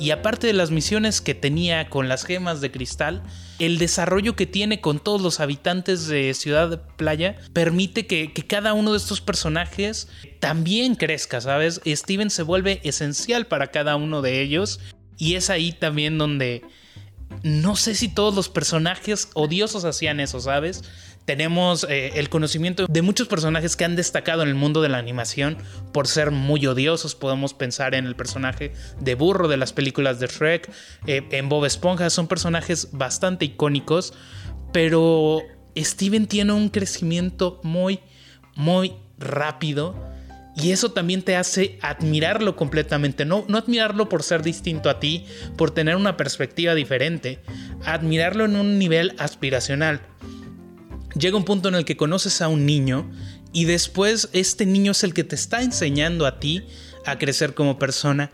Y 0.00 0.10
aparte 0.10 0.46
de 0.46 0.52
las 0.52 0.70
misiones 0.70 1.20
que 1.20 1.34
tenía 1.34 1.90
con 1.90 2.08
las 2.08 2.24
gemas 2.24 2.60
de 2.60 2.70
cristal, 2.70 3.22
el 3.58 3.78
desarrollo 3.78 4.36
que 4.36 4.46
tiene 4.46 4.80
con 4.80 5.00
todos 5.00 5.20
los 5.20 5.40
habitantes 5.40 6.06
de 6.06 6.32
Ciudad 6.34 6.70
de 6.70 6.78
Playa 6.78 7.36
permite 7.52 8.06
que, 8.06 8.32
cada 8.46 8.74
uno 8.74 8.92
de 8.92 8.98
estos 8.98 9.20
personajes 9.20 10.08
también 10.38 10.94
crezca, 10.94 11.40
¿sabes? 11.40 11.80
Steven 11.84 12.30
se 12.30 12.44
vuelve 12.44 12.80
esencial 12.84 13.46
para 13.46 13.72
cada 13.72 13.96
uno 13.96 14.22
de 14.22 14.40
ellos 14.40 14.78
y 15.16 15.34
es 15.34 15.50
ahí 15.50 15.72
también 15.72 16.16
donde 16.16 16.62
no 17.42 17.76
sé 17.76 17.94
si 17.94 18.08
todos 18.08 18.34
los 18.34 18.48
personajes 18.48 19.30
odiosos 19.34 19.84
hacían 19.84 20.20
eso, 20.20 20.40
¿sabes? 20.40 20.84
Tenemos 21.28 21.84
eh, 21.90 22.12
el 22.14 22.30
conocimiento 22.30 22.86
de 22.88 23.02
muchos 23.02 23.28
personajes 23.28 23.76
que 23.76 23.84
han 23.84 23.96
destacado 23.96 24.40
en 24.40 24.48
el 24.48 24.54
mundo 24.54 24.80
de 24.80 24.88
la 24.88 24.96
animación 24.96 25.58
por 25.92 26.06
ser 26.06 26.30
muy 26.30 26.66
odiosos. 26.66 27.14
Podemos 27.14 27.52
pensar 27.52 27.94
en 27.94 28.06
el 28.06 28.16
personaje 28.16 28.72
de 28.98 29.14
Burro 29.14 29.46
de 29.46 29.58
las 29.58 29.74
películas 29.74 30.20
de 30.20 30.26
Shrek, 30.26 30.70
eh, 31.06 31.28
en 31.32 31.50
Bob 31.50 31.66
Esponja, 31.66 32.08
son 32.08 32.28
personajes 32.28 32.88
bastante 32.92 33.44
icónicos, 33.44 34.14
pero 34.72 35.42
Steven 35.76 36.28
tiene 36.28 36.54
un 36.54 36.70
crecimiento 36.70 37.60
muy, 37.62 38.00
muy 38.56 38.94
rápido. 39.18 39.94
Y 40.56 40.72
eso 40.72 40.92
también 40.92 41.20
te 41.20 41.36
hace 41.36 41.78
admirarlo 41.82 42.56
completamente. 42.56 43.26
No, 43.26 43.44
no 43.48 43.58
admirarlo 43.58 44.08
por 44.08 44.22
ser 44.22 44.42
distinto 44.42 44.88
a 44.88 44.98
ti, 44.98 45.26
por 45.58 45.72
tener 45.72 45.94
una 45.94 46.16
perspectiva 46.16 46.74
diferente. 46.74 47.42
Admirarlo 47.84 48.46
en 48.46 48.56
un 48.56 48.78
nivel 48.78 49.14
aspiracional 49.18 50.00
llega 51.18 51.36
un 51.36 51.44
punto 51.44 51.68
en 51.68 51.74
el 51.74 51.84
que 51.84 51.96
conoces 51.96 52.40
a 52.42 52.48
un 52.48 52.66
niño 52.66 53.10
y 53.52 53.64
después 53.64 54.28
este 54.32 54.66
niño 54.66 54.92
es 54.92 55.04
el 55.04 55.14
que 55.14 55.24
te 55.24 55.34
está 55.34 55.62
enseñando 55.62 56.26
a 56.26 56.38
ti 56.38 56.64
a 57.06 57.18
crecer 57.18 57.54
como 57.54 57.78
persona. 57.78 58.30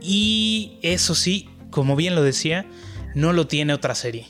Y 0.00 0.78
eso 0.82 1.14
sí, 1.14 1.48
como 1.70 1.96
bien 1.96 2.14
lo 2.14 2.22
decía, 2.22 2.66
no 3.14 3.32
lo 3.32 3.46
tiene 3.46 3.74
otra 3.74 3.94
serie. 3.94 4.26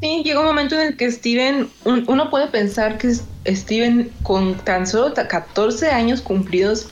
Sí, 0.00 0.22
llega 0.24 0.40
un 0.40 0.46
momento 0.46 0.76
en 0.76 0.88
el 0.88 0.96
que 0.96 1.10
Steven, 1.10 1.68
uno 1.84 2.30
puede 2.30 2.46
pensar 2.46 2.98
que 2.98 3.14
Steven 3.46 4.10
con 4.22 4.54
tan 4.58 4.86
solo 4.86 5.12
14 5.12 5.88
años 5.88 6.20
cumplidos 6.20 6.88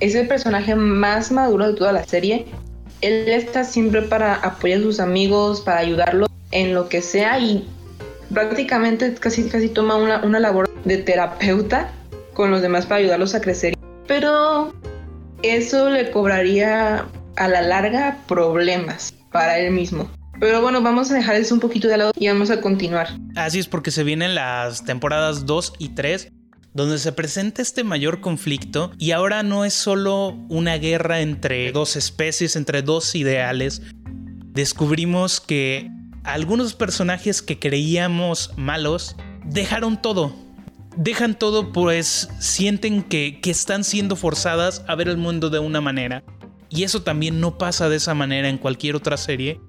es 0.00 0.14
el 0.14 0.26
personaje 0.28 0.74
más 0.74 1.30
maduro 1.30 1.68
de 1.68 1.74
toda 1.74 1.92
la 1.92 2.04
serie. 2.04 2.46
Él 3.02 3.28
está 3.28 3.64
siempre 3.64 4.02
para 4.02 4.34
apoyar 4.36 4.80
a 4.80 4.82
sus 4.82 5.00
amigos, 5.00 5.60
para 5.60 5.80
ayudarlos 5.80 6.28
en 6.50 6.74
lo 6.74 6.88
que 6.88 7.02
sea 7.02 7.38
y 7.38 7.68
prácticamente 8.32 9.14
casi, 9.14 9.48
casi 9.48 9.68
toma 9.68 9.96
una, 9.96 10.22
una 10.24 10.40
labor 10.40 10.70
de 10.84 10.98
terapeuta 10.98 11.90
con 12.34 12.50
los 12.50 12.62
demás 12.62 12.86
para 12.86 13.00
ayudarlos 13.00 13.34
a 13.34 13.40
crecer. 13.40 13.74
Pero 14.06 14.72
eso 15.42 15.90
le 15.90 16.10
cobraría 16.10 17.06
a 17.36 17.48
la 17.48 17.62
larga 17.62 18.18
problemas 18.26 19.14
para 19.32 19.58
él 19.58 19.72
mismo. 19.72 20.10
Pero 20.40 20.62
bueno, 20.62 20.82
vamos 20.82 21.10
a 21.10 21.14
dejar 21.14 21.34
eso 21.36 21.54
un 21.54 21.60
poquito 21.60 21.88
de 21.88 21.96
lado 21.96 22.12
y 22.16 22.28
vamos 22.28 22.50
a 22.50 22.60
continuar. 22.60 23.08
Así 23.34 23.58
es 23.58 23.66
porque 23.66 23.90
se 23.90 24.04
vienen 24.04 24.34
las 24.34 24.84
temporadas 24.84 25.46
2 25.46 25.74
y 25.78 25.90
3 25.90 26.32
donde 26.74 26.98
se 26.98 27.12
presenta 27.12 27.60
este 27.60 27.82
mayor 27.82 28.20
conflicto 28.20 28.92
y 28.98 29.10
ahora 29.10 29.42
no 29.42 29.64
es 29.64 29.74
solo 29.74 30.38
una 30.48 30.76
guerra 30.76 31.20
entre 31.20 31.72
dos 31.72 31.96
especies, 31.96 32.54
entre 32.54 32.82
dos 32.82 33.16
ideales. 33.16 33.82
Descubrimos 34.52 35.40
que 35.40 35.90
algunos 36.28 36.74
personajes 36.74 37.40
que 37.42 37.58
creíamos 37.58 38.52
malos 38.56 39.16
dejaron 39.44 40.00
todo. 40.00 40.34
Dejan 40.96 41.38
todo 41.38 41.72
pues 41.72 42.28
sienten 42.38 43.02
que, 43.02 43.40
que 43.40 43.50
están 43.50 43.82
siendo 43.82 44.14
forzadas 44.14 44.84
a 44.88 44.94
ver 44.94 45.08
el 45.08 45.16
mundo 45.16 45.48
de 45.48 45.58
una 45.58 45.80
manera. 45.80 46.22
Y 46.68 46.82
eso 46.82 47.02
también 47.02 47.40
no 47.40 47.56
pasa 47.56 47.88
de 47.88 47.96
esa 47.96 48.14
manera 48.14 48.48
en 48.48 48.58
cualquier 48.58 48.94
otra 48.94 49.16
serie. 49.16 49.60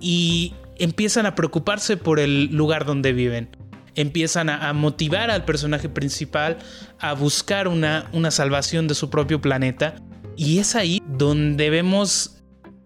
Y 0.00 0.54
empiezan 0.78 1.26
a 1.26 1.34
preocuparse 1.34 1.96
por 1.96 2.20
el 2.20 2.54
lugar 2.54 2.84
donde 2.84 3.12
viven. 3.12 3.56
Empiezan 3.96 4.50
a, 4.50 4.72
motivar 4.74 5.30
al 5.30 5.44
personaje 5.44 5.88
principal 5.88 6.58
a 7.00 7.14
buscar 7.14 7.66
una, 7.66 8.08
una 8.12 8.30
salvación 8.30 8.86
de 8.86 8.94
su 8.94 9.10
propio 9.10 9.40
planeta. 9.40 9.96
Y 10.36 10.58
es 10.58 10.76
ahí 10.76 11.02
donde 11.06 11.70
vemos 11.70 12.35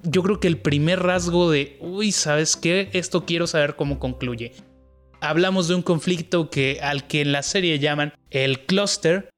yo 0.03 0.23
creo 0.23 0.41
que 0.41 0.49
el 0.49 0.59
primer 0.59 1.01
rasgo 1.03 1.51
de, 1.51 1.77
uy, 1.81 2.13
¿sabes 2.13 2.57
qué? 2.57 2.89
Esto 2.93 3.27
quiero 3.27 3.47
saber 3.47 3.77
cómo 3.77 3.99
concluye. 3.99 4.53
Hablamos 5.21 5.69
de 5.69 5.75
un 5.75 5.83
conflicto 5.83 6.51
que, 6.51 6.81
al 6.83 7.07
que 7.07 7.21
en 7.21 7.33
la 7.33 7.43
serie 7.43 7.79
llaman 7.79 8.15
el 8.31 8.65
cluster. 8.65 9.29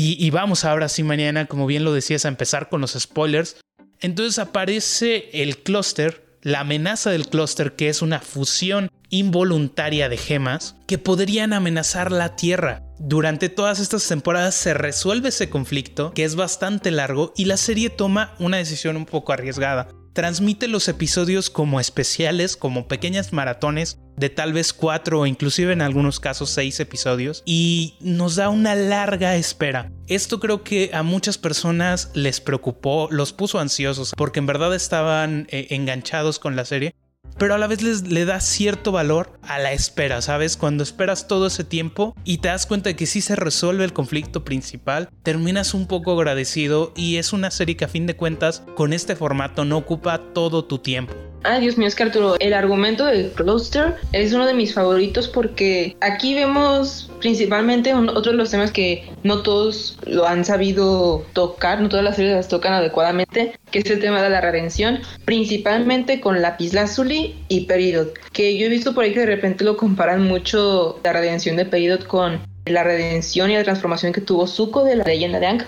Y, 0.00 0.30
vamos 0.30 0.64
ahora 0.64 0.88
sí 0.88 1.02
mañana, 1.02 1.46
como 1.46 1.66
bien 1.66 1.82
lo 1.82 1.92
decías, 1.92 2.24
a 2.24 2.28
empezar 2.28 2.68
con 2.68 2.80
los 2.80 2.92
spoilers. 2.92 3.56
Entonces 4.00 4.38
aparece 4.38 5.28
el 5.32 5.58
cluster, 5.58 6.38
la 6.40 6.60
amenaza 6.60 7.10
del 7.10 7.26
cluster, 7.26 7.74
que 7.74 7.88
es 7.88 8.00
una 8.00 8.20
fusión 8.20 8.90
involuntaria 9.10 10.08
de 10.08 10.16
gemas 10.16 10.76
que 10.86 10.98
podrían 10.98 11.52
amenazar 11.52 12.12
la 12.12 12.36
Tierra. 12.36 12.84
Durante 13.00 13.48
todas 13.48 13.80
estas 13.80 14.06
temporadas 14.06 14.54
se 14.54 14.72
resuelve 14.72 15.30
ese 15.30 15.50
conflicto, 15.50 16.12
que 16.12 16.22
es 16.22 16.36
bastante 16.36 16.92
largo, 16.92 17.32
y 17.36 17.46
la 17.46 17.56
serie 17.56 17.90
toma 17.90 18.36
una 18.38 18.58
decisión 18.58 18.96
un 18.96 19.06
poco 19.06 19.32
arriesgada 19.32 19.88
transmite 20.18 20.66
los 20.66 20.88
episodios 20.88 21.48
como 21.48 21.78
especiales, 21.78 22.56
como 22.56 22.88
pequeñas 22.88 23.32
maratones 23.32 24.00
de 24.16 24.28
tal 24.28 24.52
vez 24.52 24.72
cuatro 24.72 25.20
o 25.20 25.26
inclusive 25.26 25.72
en 25.72 25.80
algunos 25.80 26.18
casos 26.18 26.50
seis 26.50 26.80
episodios 26.80 27.44
y 27.46 27.94
nos 28.00 28.34
da 28.34 28.48
una 28.48 28.74
larga 28.74 29.36
espera. 29.36 29.92
Esto 30.08 30.40
creo 30.40 30.64
que 30.64 30.90
a 30.92 31.04
muchas 31.04 31.38
personas 31.38 32.10
les 32.14 32.40
preocupó, 32.40 33.06
los 33.12 33.32
puso 33.32 33.60
ansiosos 33.60 34.12
porque 34.16 34.40
en 34.40 34.46
verdad 34.46 34.74
estaban 34.74 35.46
eh, 35.50 35.68
enganchados 35.70 36.40
con 36.40 36.56
la 36.56 36.64
serie 36.64 36.96
pero 37.38 37.54
a 37.54 37.58
la 37.58 37.66
vez 37.66 37.82
les, 37.82 38.08
le 38.08 38.24
da 38.24 38.40
cierto 38.40 38.92
valor 38.92 39.38
a 39.42 39.58
la 39.58 39.72
espera, 39.72 40.20
¿sabes? 40.22 40.56
Cuando 40.56 40.82
esperas 40.82 41.28
todo 41.28 41.46
ese 41.46 41.64
tiempo 41.64 42.14
y 42.24 42.38
te 42.38 42.48
das 42.48 42.66
cuenta 42.66 42.90
de 42.90 42.96
que 42.96 43.06
sí 43.06 43.20
se 43.20 43.36
resuelve 43.36 43.84
el 43.84 43.92
conflicto 43.92 44.44
principal, 44.44 45.08
terminas 45.22 45.74
un 45.74 45.86
poco 45.86 46.12
agradecido 46.12 46.92
y 46.96 47.16
es 47.16 47.32
una 47.32 47.50
serie 47.50 47.76
que 47.76 47.84
a 47.84 47.88
fin 47.88 48.06
de 48.06 48.16
cuentas 48.16 48.62
con 48.74 48.92
este 48.92 49.16
formato 49.16 49.64
no 49.64 49.76
ocupa 49.76 50.32
todo 50.32 50.64
tu 50.64 50.78
tiempo. 50.78 51.14
Ah, 51.44 51.60
Dios 51.60 51.78
mío, 51.78 51.86
es 51.86 51.94
que 51.94 52.02
Arturo, 52.02 52.36
el 52.40 52.52
argumento 52.52 53.06
de 53.06 53.30
Cluster 53.30 53.94
es 54.12 54.32
uno 54.32 54.44
de 54.44 54.54
mis 54.54 54.74
favoritos 54.74 55.28
porque 55.28 55.96
aquí 56.00 56.34
vemos 56.34 57.10
principalmente 57.20 57.94
otro 57.94 58.32
de 58.32 58.38
los 58.38 58.50
temas 58.50 58.72
que 58.72 59.08
no 59.22 59.42
todos 59.42 59.98
lo 60.04 60.26
han 60.26 60.44
sabido 60.44 61.24
tocar, 61.32 61.80
no 61.80 61.88
todas 61.88 62.04
las 62.04 62.16
series 62.16 62.34
las 62.34 62.48
tocan 62.48 62.72
adecuadamente, 62.72 63.54
que 63.70 63.78
es 63.78 63.90
el 63.90 64.00
tema 64.00 64.20
de 64.22 64.30
la 64.30 64.40
redención, 64.40 65.00
principalmente 65.24 66.20
con 66.20 66.42
Lapislázuli 66.42 67.36
y 67.48 67.66
Peridot, 67.66 68.14
que 68.32 68.58
yo 68.58 68.66
he 68.66 68.70
visto 68.70 68.94
por 68.94 69.04
ahí 69.04 69.12
que 69.12 69.20
de 69.20 69.26
repente 69.26 69.64
lo 69.64 69.76
comparan 69.76 70.24
mucho 70.24 70.98
la 71.04 71.12
redención 71.12 71.56
de 71.56 71.66
Peridot 71.66 72.04
con 72.06 72.40
la 72.66 72.82
redención 72.82 73.50
y 73.50 73.54
la 73.54 73.64
transformación 73.64 74.12
que 74.12 74.20
tuvo 74.20 74.46
Zuko 74.46 74.84
de 74.84 74.96
la 74.96 75.04
leyenda 75.04 75.38
de 75.38 75.46
Aang. 75.46 75.64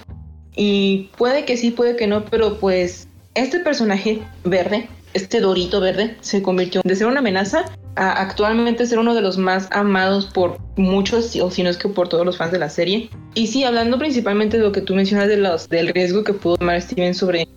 Y 0.57 1.11
puede 1.17 1.45
que 1.45 1.57
sí, 1.57 1.71
puede 1.71 1.97
que 1.97 2.09
no, 2.09 2.25
pero 2.25 2.59
pues 2.59 3.09
este 3.35 3.61
personaje 3.61 4.21
verde 4.45 4.89
este 5.15 5.41
dorito 5.41 5.81
verde 5.81 6.17
se 6.21 6.43
convirtió 6.43 6.81
de 6.85 6.97
ser 6.97 7.07
una 7.07 7.21
amenaza 7.21 7.65
a 7.97 8.23
actualmente 8.23 8.87
ser 8.87 8.99
uno 8.99 9.15
de 9.15 9.21
los 9.21 9.37
más 9.37 9.69
amados 9.73 10.27
por 10.27 10.59
muchos, 10.77 11.37
o 11.37 11.51
si 11.51 11.63
no 11.63 11.71
es 11.71 11.77
que 11.77 11.89
por 11.89 12.09
todos 12.09 12.25
los 12.25 12.37
fans 12.37 12.53
de 12.53 12.59
la 12.59 12.71
serie. 12.71 13.11
Y 13.35 13.49
sí, 13.49 13.65
hablando 13.65 13.99
principalmente 13.99 14.57
de 14.57 14.63
lo 14.63 14.73
que 14.73 14.81
tú 14.81 14.95
mencionas 14.95 15.29
de 15.29 15.37
los, 15.37 15.69
del 15.69 15.89
riesgo 15.89 16.25
que 16.25 16.33
pudo 16.33 16.57
tomar 16.57 16.81
Steven 16.81 17.15
sobre 17.15 17.49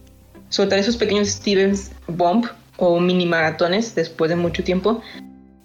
soltar 0.49 0.79
esos 0.79 0.97
pequeños 0.97 1.29
Stevens 1.29 1.91
Bomb 2.07 2.45
o 2.77 2.99
mini 2.99 3.25
maratones 3.25 3.95
después 3.95 4.29
de 4.29 4.35
mucho 4.35 4.63
tiempo, 4.63 5.01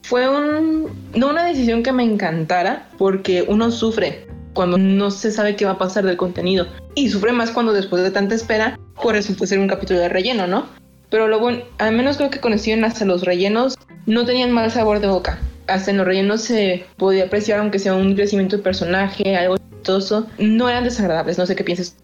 fue 0.02 0.28
un, 0.28 0.88
no 1.14 1.30
una 1.30 1.44
decisión 1.44 1.82
que 1.82 1.92
me 1.92 2.02
encantara 2.02 2.88
porque 2.96 3.44
uno 3.46 3.70
sufre 3.70 4.26
cuando 4.54 4.78
no 4.78 5.10
se 5.10 5.30
sabe 5.30 5.56
qué 5.56 5.64
va 5.64 5.72
a 5.72 5.78
pasar 5.78 6.04
del 6.04 6.16
contenido 6.16 6.66
y 6.94 7.10
sufre 7.10 7.32
más 7.32 7.50
cuando 7.50 7.72
después 7.72 8.02
de 8.02 8.10
tanta 8.10 8.34
espera, 8.34 8.78
eso 9.14 9.34
puede 9.34 9.46
ser 9.46 9.58
un 9.58 9.68
capítulo 9.68 10.00
de 10.00 10.08
relleno, 10.08 10.46
¿no? 10.46 10.66
Pero 11.10 11.28
lo 11.28 11.38
bueno, 11.40 11.62
al 11.78 11.94
menos 11.94 12.16
creo 12.16 12.30
que 12.30 12.40
conocían 12.40 12.84
hasta 12.84 13.04
los 13.04 13.24
rellenos, 13.24 13.76
no 14.06 14.24
tenían 14.24 14.52
mal 14.52 14.70
sabor 14.70 15.00
de 15.00 15.06
boca. 15.06 15.38
Hasta 15.66 15.90
en 15.90 15.98
los 15.98 16.06
rellenos 16.06 16.42
se 16.42 16.86
podía 16.96 17.24
apreciar, 17.24 17.60
aunque 17.60 17.78
sea 17.78 17.94
un 17.94 18.14
crecimiento 18.14 18.56
de 18.56 18.62
personaje, 18.62 19.36
algo 19.36 19.56
chistoso. 19.56 20.26
No 20.38 20.68
eran 20.68 20.84
desagradables, 20.84 21.38
no 21.38 21.46
sé 21.46 21.56
qué 21.56 21.64
piensas. 21.64 21.96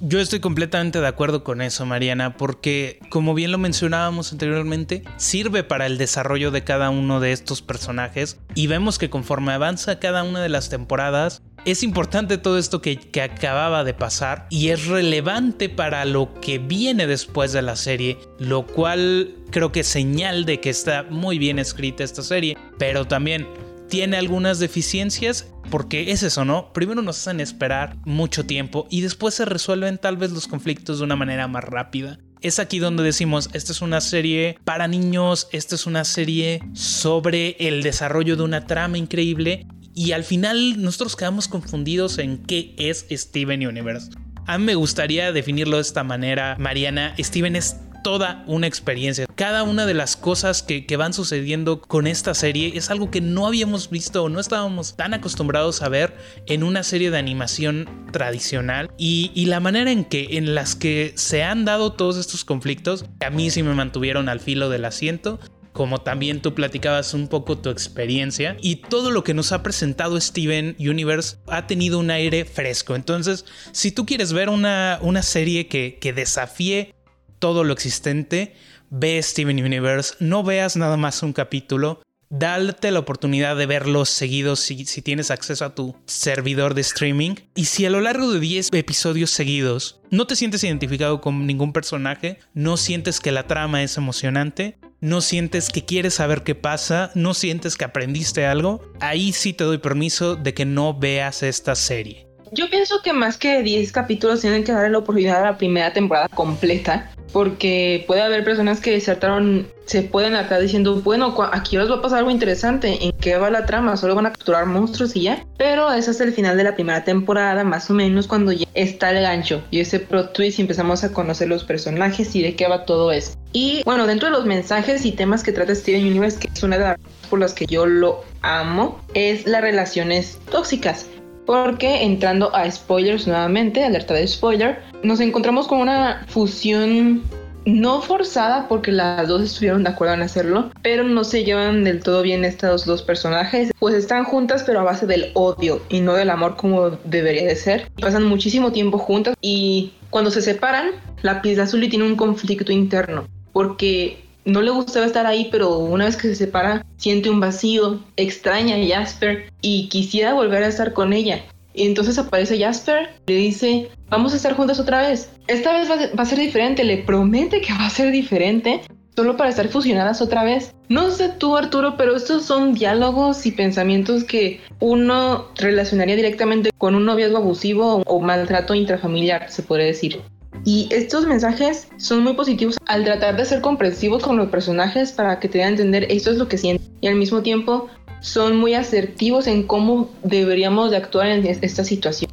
Yo 0.00 0.20
estoy 0.20 0.40
completamente 0.40 1.00
de 1.00 1.06
acuerdo 1.06 1.44
con 1.44 1.62
eso, 1.62 1.86
Mariana, 1.86 2.36
porque 2.36 2.98
como 3.08 3.32
bien 3.32 3.52
lo 3.52 3.58
mencionábamos 3.58 4.32
anteriormente, 4.32 5.02
sirve 5.16 5.64
para 5.64 5.86
el 5.86 5.96
desarrollo 5.96 6.50
de 6.50 6.62
cada 6.62 6.90
uno 6.90 7.20
de 7.20 7.32
estos 7.32 7.62
personajes 7.62 8.38
y 8.54 8.66
vemos 8.66 8.98
que 8.98 9.08
conforme 9.08 9.52
avanza 9.52 10.00
cada 10.00 10.22
una 10.24 10.42
de 10.42 10.48
las 10.48 10.68
temporadas, 10.68 11.42
es 11.64 11.82
importante 11.82 12.38
todo 12.38 12.58
esto 12.58 12.80
que, 12.80 13.00
acababa 13.22 13.84
de 13.84 13.94
pasar 13.94 14.46
y 14.50 14.68
es 14.68 14.86
relevante 14.86 15.68
para 15.68 16.04
lo 16.04 16.34
que 16.40 16.58
viene 16.58 17.06
después 17.06 17.52
de 17.52 17.62
la 17.62 17.76
serie, 17.76 18.18
lo 18.38 18.66
cual 18.66 19.34
creo 19.50 19.72
que 19.72 19.80
es 19.80 19.86
señal 19.86 20.44
de 20.44 20.60
que 20.60 20.70
está 20.70 21.04
muy 21.04 21.38
bien 21.38 21.58
escrita 21.58 22.04
esta 22.04 22.22
serie, 22.22 22.56
pero 22.78 23.06
también 23.06 23.46
tiene 23.88 24.16
algunas 24.16 24.58
deficiencias 24.58 25.50
porque 25.70 26.10
es 26.10 26.22
eso, 26.22 26.44
¿no? 26.44 26.72
Primero 26.72 27.00
nos 27.00 27.18
hacen 27.18 27.40
esperar 27.40 27.96
mucho 28.04 28.44
tiempo 28.44 28.86
y 28.90 29.00
después 29.00 29.34
se 29.34 29.44
resuelven 29.44 29.98
tal 29.98 30.16
vez 30.16 30.32
los 30.32 30.48
conflictos 30.48 30.98
de 30.98 31.04
una 31.04 31.16
manera 31.16 31.48
más 31.48 31.64
rápida. 31.64 32.18
Es 32.42 32.58
aquí 32.58 32.78
donde 32.78 33.02
decimos, 33.02 33.48
esta 33.54 33.72
es 33.72 33.80
una 33.80 34.02
serie 34.02 34.58
para 34.64 34.86
niños, 34.86 35.48
esta 35.52 35.76
es 35.76 35.86
una 35.86 36.04
serie 36.04 36.60
sobre 36.74 37.56
el 37.58 37.82
desarrollo 37.82 38.36
de 38.36 38.42
una 38.42 38.66
trama 38.66 38.98
increíble 38.98 39.66
y 39.94 40.12
al 40.12 40.24
final 40.24 40.82
nosotros 40.82 41.16
quedamos 41.16 41.48
confundidos 41.48 42.18
en 42.18 42.38
qué 42.38 42.74
es 42.76 43.06
Steven 43.10 43.66
Universe. 43.66 44.10
A 44.46 44.58
mí 44.58 44.64
me 44.64 44.74
gustaría 44.74 45.32
definirlo 45.32 45.76
de 45.76 45.82
esta 45.82 46.04
manera, 46.04 46.56
Mariana. 46.58 47.14
Steven 47.18 47.56
es 47.56 47.76
toda 48.04 48.44
una 48.46 48.66
experiencia. 48.66 49.26
Cada 49.34 49.62
una 49.62 49.86
de 49.86 49.94
las 49.94 50.16
cosas 50.16 50.62
que, 50.62 50.84
van 50.96 51.12
sucediendo 51.12 51.80
con 51.80 52.06
esta 52.06 52.34
serie 52.34 52.72
es 52.76 52.90
algo 52.90 53.10
que 53.10 53.20
no 53.20 53.48
habíamos 53.48 53.90
visto 53.90 54.22
o 54.22 54.28
no 54.28 54.38
estábamos 54.38 54.94
tan 54.96 55.14
acostumbrados 55.14 55.82
a 55.82 55.88
ver 55.88 56.14
en 56.46 56.62
una 56.62 56.84
serie 56.84 57.10
de 57.10 57.18
animación 57.18 57.88
tradicional. 58.12 58.90
Y, 58.98 59.32
y, 59.34 59.46
la 59.46 59.58
manera 59.58 59.90
en 59.90 60.04
que 60.04 60.36
en 60.36 60.54
las 60.54 60.76
que 60.76 61.14
se 61.16 61.42
han 61.42 61.64
dado 61.64 61.94
todos 61.94 62.18
estos 62.18 62.44
conflictos, 62.44 63.06
a 63.24 63.30
mí 63.30 63.50
sí 63.50 63.62
me 63.62 63.74
mantuvieron 63.74 64.28
al 64.28 64.38
filo 64.38 64.68
del 64.68 64.84
asiento 64.84 65.40
como 65.74 66.00
también 66.00 66.40
tú 66.40 66.54
platicabas 66.54 67.14
un 67.14 67.26
poco 67.26 67.58
tu 67.58 67.68
experiencia 67.68 68.56
y 68.62 68.76
todo 68.76 69.10
lo 69.10 69.24
que 69.24 69.34
nos 69.34 69.50
ha 69.50 69.64
presentado 69.64 70.18
Steven 70.20 70.76
Universe 70.78 71.36
ha 71.48 71.66
tenido 71.66 71.98
un 71.98 72.12
aire 72.12 72.44
fresco. 72.44 72.94
Entonces, 72.94 73.44
si 73.72 73.90
tú 73.90 74.06
quieres 74.06 74.32
ver 74.32 74.48
una, 74.48 75.00
una 75.02 75.22
serie 75.22 75.66
que, 75.66 75.98
que 76.00 76.12
desafíe 76.12 76.94
todo 77.40 77.64
lo 77.64 77.72
existente, 77.72 78.54
ve 78.88 79.20
Steven 79.20 79.62
Universe, 79.62 80.14
no 80.20 80.44
veas 80.44 80.76
nada 80.76 80.96
más 80.96 81.24
un 81.24 81.32
capítulo, 81.32 82.00
date 82.30 82.92
la 82.92 83.00
oportunidad 83.00 83.56
de 83.56 83.66
verlos 83.66 84.10
seguidos 84.10 84.60
si, 84.60 84.86
si, 84.86 85.02
tienes 85.02 85.32
acceso 85.32 85.64
a 85.64 85.74
tu 85.74 85.96
servidor 86.06 86.74
de 86.74 86.82
streaming. 86.82 87.34
Y 87.56 87.64
si 87.64 87.84
a 87.84 87.90
lo 87.90 88.00
largo 88.00 88.32
de 88.32 88.38
10 88.38 88.70
episodios 88.74 89.30
seguidos 89.30 90.00
no 90.10 90.28
te 90.28 90.36
sientes 90.36 90.62
identificado 90.62 91.20
con 91.20 91.48
ningún 91.48 91.72
personaje, 91.72 92.38
no 92.54 92.76
sientes 92.76 93.18
que 93.18 93.32
la 93.32 93.48
trama 93.48 93.82
es 93.82 93.96
emocionante, 93.96 94.78
no 95.04 95.20
sientes 95.20 95.68
que 95.68 95.84
quieres 95.84 96.14
saber 96.14 96.44
qué 96.44 96.54
pasa, 96.54 97.10
no 97.14 97.34
sientes 97.34 97.76
que 97.76 97.84
aprendiste 97.84 98.46
algo, 98.46 98.80
ahí 99.00 99.34
sí 99.34 99.52
te 99.52 99.62
doy 99.62 99.76
permiso 99.76 100.34
de 100.34 100.54
que 100.54 100.64
no 100.64 100.98
veas 100.98 101.42
esta 101.42 101.74
serie. 101.74 102.26
Yo 102.52 102.70
pienso 102.70 103.02
que 103.02 103.12
más 103.12 103.36
que 103.36 103.62
10 103.62 103.92
capítulos 103.92 104.40
tienen 104.40 104.64
que 104.64 104.72
darle 104.72 104.88
la 104.88 104.98
oportunidad 104.98 105.42
a 105.42 105.50
la 105.50 105.58
primera 105.58 105.92
temporada 105.92 106.28
completa 106.28 107.12
porque 107.34 108.04
puede 108.06 108.22
haber 108.22 108.44
personas 108.44 108.80
que 108.80 108.92
desertaron, 108.92 109.66
se 109.86 110.02
pueden 110.02 110.36
acá 110.36 110.60
diciendo, 110.60 111.02
bueno, 111.02 111.34
aquí 111.50 111.76
os 111.76 111.90
va 111.90 111.96
a 111.96 112.00
pasar 112.00 112.20
algo 112.20 112.30
interesante, 112.30 113.04
¿en 113.04 113.10
qué 113.10 113.36
va 113.36 113.50
la 113.50 113.66
trama? 113.66 113.96
Solo 113.96 114.14
van 114.14 114.26
a 114.26 114.30
capturar 114.30 114.66
monstruos 114.66 115.16
y 115.16 115.22
ya. 115.22 115.44
Pero 115.58 115.92
ese 115.92 116.12
es 116.12 116.20
el 116.20 116.32
final 116.32 116.56
de 116.56 116.62
la 116.62 116.76
primera 116.76 117.02
temporada, 117.02 117.64
más 117.64 117.90
o 117.90 117.94
menos 117.94 118.28
cuando 118.28 118.52
ya 118.52 118.68
está 118.74 119.10
el 119.10 119.20
gancho 119.20 119.64
y 119.72 119.80
ese 119.80 119.98
pro 119.98 120.28
twist 120.28 120.60
y 120.60 120.62
empezamos 120.62 121.02
a 121.02 121.12
conocer 121.12 121.48
los 121.48 121.64
personajes 121.64 122.36
y 122.36 122.42
de 122.42 122.54
qué 122.54 122.68
va 122.68 122.84
todo 122.84 123.10
eso. 123.10 123.32
Y 123.52 123.82
bueno, 123.84 124.06
dentro 124.06 124.28
de 124.28 124.36
los 124.36 124.46
mensajes 124.46 125.04
y 125.04 125.10
temas 125.10 125.42
que 125.42 125.50
trata 125.50 125.74
Steven 125.74 126.06
Universe, 126.06 126.38
que 126.38 126.48
es 126.54 126.62
una 126.62 126.78
de 126.78 126.84
las 126.84 126.98
por 127.28 127.40
las 127.40 127.52
que 127.52 127.66
yo 127.66 127.84
lo 127.84 128.22
amo, 128.42 129.00
es 129.14 129.44
las 129.44 129.60
relaciones 129.60 130.38
tóxicas 130.52 131.08
porque 131.46 132.02
entrando 132.02 132.54
a 132.54 132.70
spoilers 132.70 133.26
nuevamente, 133.26 133.84
alerta 133.84 134.14
de 134.14 134.26
spoiler, 134.26 134.82
nos 135.02 135.20
encontramos 135.20 135.66
con 135.68 135.78
una 135.78 136.24
fusión 136.28 137.22
no 137.66 138.02
forzada 138.02 138.68
porque 138.68 138.92
las 138.92 139.26
dos 139.26 139.42
estuvieron 139.42 139.84
de 139.84 139.90
acuerdo 139.90 140.14
en 140.14 140.22
hacerlo, 140.22 140.70
pero 140.82 141.04
no 141.04 141.24
se 141.24 141.44
llevan 141.44 141.84
del 141.84 142.02
todo 142.02 142.22
bien 142.22 142.44
estos 142.44 142.84
dos 142.84 143.02
personajes, 143.02 143.72
pues 143.78 143.94
están 143.94 144.24
juntas 144.24 144.64
pero 144.64 144.80
a 144.80 144.84
base 144.84 145.06
del 145.06 145.30
odio 145.34 145.80
y 145.88 146.00
no 146.00 146.14
del 146.14 146.30
amor 146.30 146.56
como 146.56 146.90
debería 146.90 147.46
de 147.46 147.56
ser. 147.56 147.90
Pasan 148.00 148.24
muchísimo 148.24 148.72
tiempo 148.72 148.98
juntas 148.98 149.34
y 149.40 149.92
cuando 150.10 150.30
se 150.30 150.42
separan, 150.42 150.90
la 151.22 151.42
pieza 151.42 151.62
azul 151.62 151.88
tiene 151.88 152.04
un 152.04 152.16
conflicto 152.16 152.70
interno 152.72 153.26
porque 153.52 154.23
no 154.44 154.62
le 154.62 154.70
gustaba 154.70 155.06
estar 155.06 155.26
ahí, 155.26 155.48
pero 155.50 155.78
una 155.78 156.04
vez 156.04 156.16
que 156.16 156.28
se 156.28 156.34
separa, 156.34 156.84
siente 156.96 157.30
un 157.30 157.40
vacío, 157.40 158.00
extraña 158.16 158.76
a 158.76 158.86
Jasper 158.86 159.52
y 159.60 159.88
quisiera 159.88 160.34
volver 160.34 160.62
a 160.62 160.68
estar 160.68 160.92
con 160.92 161.12
ella. 161.12 161.44
Y 161.74 161.86
entonces 161.86 162.18
aparece 162.18 162.58
Jasper, 162.58 163.10
le 163.26 163.34
dice, 163.34 163.90
vamos 164.08 164.32
a 164.32 164.36
estar 164.36 164.54
juntas 164.54 164.78
otra 164.78 165.02
vez. 165.02 165.30
Esta 165.48 165.72
vez 165.72 165.88
va, 165.90 166.22
a 166.22 166.26
ser 166.26 166.38
diferente, 166.38 166.84
le 166.84 166.98
promete 166.98 167.60
que 167.60 167.72
va 167.72 167.86
a 167.86 167.90
ser 167.90 168.12
diferente, 168.12 168.82
solo 169.16 169.36
para 169.36 169.50
estar 169.50 169.68
fusionadas 169.68 170.22
otra 170.22 170.44
vez. 170.44 170.72
No 170.88 171.10
sé 171.10 171.30
tú, 171.30 171.56
Arturo, 171.56 171.96
pero 171.96 172.14
estos 172.14 172.44
son 172.44 172.74
diálogos 172.74 173.44
y 173.46 173.50
pensamientos 173.50 174.22
que 174.22 174.60
uno 174.78 175.48
relacionaría 175.56 176.14
directamente 176.14 176.70
con 176.78 176.94
un 176.94 177.06
noviazgo 177.06 177.38
abusivo 177.38 178.02
o 178.06 178.20
maltrato 178.20 178.74
intrafamiliar, 178.74 179.50
se 179.50 179.62
podría 179.62 179.86
decir. 179.86 180.20
Y 180.64 180.88
estos 180.90 181.26
mensajes 181.26 181.88
son 181.96 182.22
muy 182.22 182.34
positivos 182.34 182.76
al 182.86 183.04
tratar 183.04 183.36
de 183.36 183.44
ser 183.44 183.60
comprensivos 183.60 184.22
con 184.22 184.36
los 184.36 184.48
personajes 184.48 185.12
para 185.12 185.40
que 185.40 185.48
te 185.48 185.58
den 185.58 185.66
a 185.66 185.70
entender 185.70 186.06
esto 186.10 186.30
es 186.30 186.38
lo 186.38 186.48
que 186.48 186.58
sienten. 186.58 186.88
Y 187.00 187.08
al 187.08 187.16
mismo 187.16 187.42
tiempo 187.42 187.88
son 188.20 188.56
muy 188.56 188.74
asertivos 188.74 189.46
en 189.46 189.64
cómo 189.64 190.10
deberíamos 190.22 190.90
de 190.90 190.96
actuar 190.96 191.26
en 191.26 191.46
esta 191.46 191.84
situación. 191.84 192.30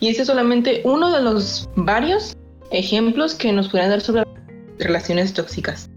Y 0.00 0.08
este 0.08 0.22
es 0.22 0.28
solamente 0.28 0.82
uno 0.84 1.12
de 1.12 1.22
los 1.22 1.68
varios 1.76 2.36
ejemplos 2.70 3.34
que 3.34 3.52
nos 3.52 3.68
pueden 3.68 3.90
dar 3.90 4.00
sobre 4.00 4.24
relaciones 4.78 5.32
tóxicas. 5.32 5.90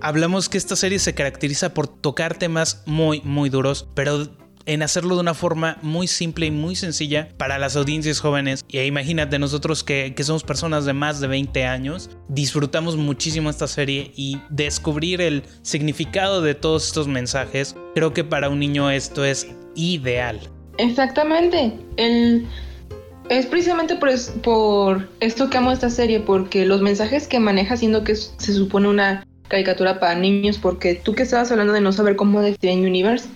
Hablamos 0.00 0.48
que 0.48 0.58
esta 0.58 0.76
serie 0.76 1.00
se 1.00 1.14
caracteriza 1.14 1.74
por 1.74 1.88
tocar 1.88 2.38
temas 2.38 2.82
muy, 2.86 3.20
muy 3.22 3.50
duros, 3.50 3.88
pero 3.94 4.28
en 4.68 4.82
hacerlo 4.82 5.14
de 5.14 5.22
una 5.22 5.32
forma 5.32 5.78
muy 5.80 6.06
simple 6.06 6.44
y 6.46 6.50
muy 6.50 6.76
sencilla 6.76 7.30
para 7.38 7.58
las 7.58 7.74
audiencias 7.74 8.20
jóvenes. 8.20 8.64
Y 8.68 8.78
imagínate, 8.80 9.38
nosotros 9.38 9.82
que, 9.82 10.12
que, 10.14 10.24
somos 10.24 10.44
personas 10.44 10.84
de 10.84 10.92
más 10.92 11.20
de 11.20 11.26
20 11.26 11.64
años, 11.64 12.10
disfrutamos 12.28 12.96
muchísimo 12.96 13.48
esta 13.48 13.66
serie 13.66 14.12
y 14.14 14.38
descubrir 14.50 15.22
el 15.22 15.42
significado 15.62 16.42
de 16.42 16.54
todos 16.54 16.86
estos 16.86 17.08
mensajes, 17.08 17.74
creo 17.94 18.12
que 18.12 18.24
para 18.24 18.50
un 18.50 18.58
niño 18.58 18.90
esto 18.90 19.24
es 19.24 19.48
ideal. 19.74 20.38
Exactamente. 20.76 21.72
El... 21.96 22.46
Es 23.30 23.46
precisamente 23.46 23.96
por, 23.96 24.10
por 24.42 25.08
esto 25.20 25.50
que 25.50 25.58
amo 25.58 25.72
esta 25.72 25.90
serie, 25.90 26.20
porque 26.20 26.64
los 26.64 26.80
mensajes 26.82 27.26
que 27.26 27.40
maneja, 27.40 27.76
siendo 27.76 28.04
que 28.04 28.14
se 28.14 28.52
supone 28.54 28.88
una 28.88 29.26
caricatura 29.48 29.98
para 29.98 30.14
niños, 30.14 30.58
porque 30.58 30.94
tú 30.94 31.14
que 31.14 31.24
estabas 31.24 31.50
hablando 31.50 31.72
de 31.72 31.80
no 31.80 31.92
saber 31.92 32.16
cómo 32.16 32.40
de 32.40 32.54
Steven 32.54 32.80
Universe, 32.80 33.28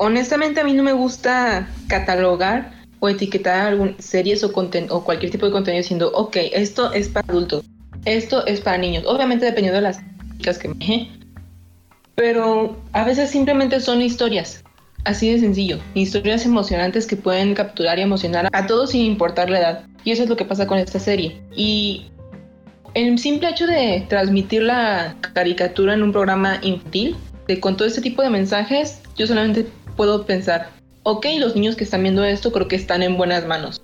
honestamente 0.00 0.60
a 0.60 0.64
mí 0.64 0.72
no 0.72 0.82
me 0.82 0.94
gusta 0.94 1.68
catalogar 1.86 2.72
o 3.00 3.08
etiquetar 3.10 3.66
algunas 3.66 4.02
series 4.02 4.42
o, 4.42 4.48
o 4.48 5.04
cualquier 5.04 5.30
tipo 5.30 5.44
de 5.44 5.52
contenido 5.52 5.82
diciendo, 5.82 6.10
ok, 6.14 6.36
esto 6.52 6.90
es 6.92 7.08
para 7.08 7.26
adultos, 7.28 7.64
esto 8.06 8.46
es 8.46 8.62
para 8.62 8.78
niños, 8.78 9.04
obviamente 9.06 9.44
dependiendo 9.44 9.76
de 9.76 9.82
las 9.82 10.00
chicas 10.38 10.58
que 10.58 10.68
me... 10.68 11.10
Pero 12.14 12.78
a 12.92 13.04
veces 13.04 13.28
simplemente 13.30 13.78
son 13.80 14.00
historias, 14.00 14.64
así 15.04 15.32
de 15.32 15.38
sencillo, 15.38 15.78
historias 15.94 16.46
emocionantes 16.46 17.06
que 17.06 17.16
pueden 17.16 17.54
capturar 17.54 17.98
y 17.98 18.02
emocionar 18.02 18.48
a 18.52 18.66
todos 18.66 18.92
sin 18.92 19.02
importar 19.02 19.50
la 19.50 19.58
edad. 19.58 19.84
Y 20.04 20.12
eso 20.12 20.22
es 20.22 20.30
lo 20.30 20.36
que 20.36 20.46
pasa 20.46 20.66
con 20.66 20.78
esta 20.78 20.98
serie. 20.98 21.42
Y 21.54 22.06
el 22.94 23.18
simple 23.18 23.50
hecho 23.50 23.66
de 23.66 24.06
transmitir 24.08 24.62
la 24.62 25.14
caricatura 25.34 25.92
en 25.92 26.02
un 26.02 26.12
programa 26.12 26.58
infantil, 26.62 27.16
de, 27.46 27.60
con 27.60 27.76
todo 27.76 27.86
este 27.86 28.00
tipo 28.00 28.22
de 28.22 28.30
mensajes, 28.30 29.00
yo 29.16 29.26
solamente 29.26 29.66
puedo 30.00 30.24
pensar, 30.24 30.70
ok, 31.02 31.26
los 31.38 31.54
niños 31.54 31.76
que 31.76 31.84
están 31.84 32.02
viendo 32.02 32.24
esto 32.24 32.52
creo 32.52 32.68
que 32.68 32.76
están 32.76 33.02
en 33.02 33.18
buenas 33.18 33.44
manos. 33.44 33.82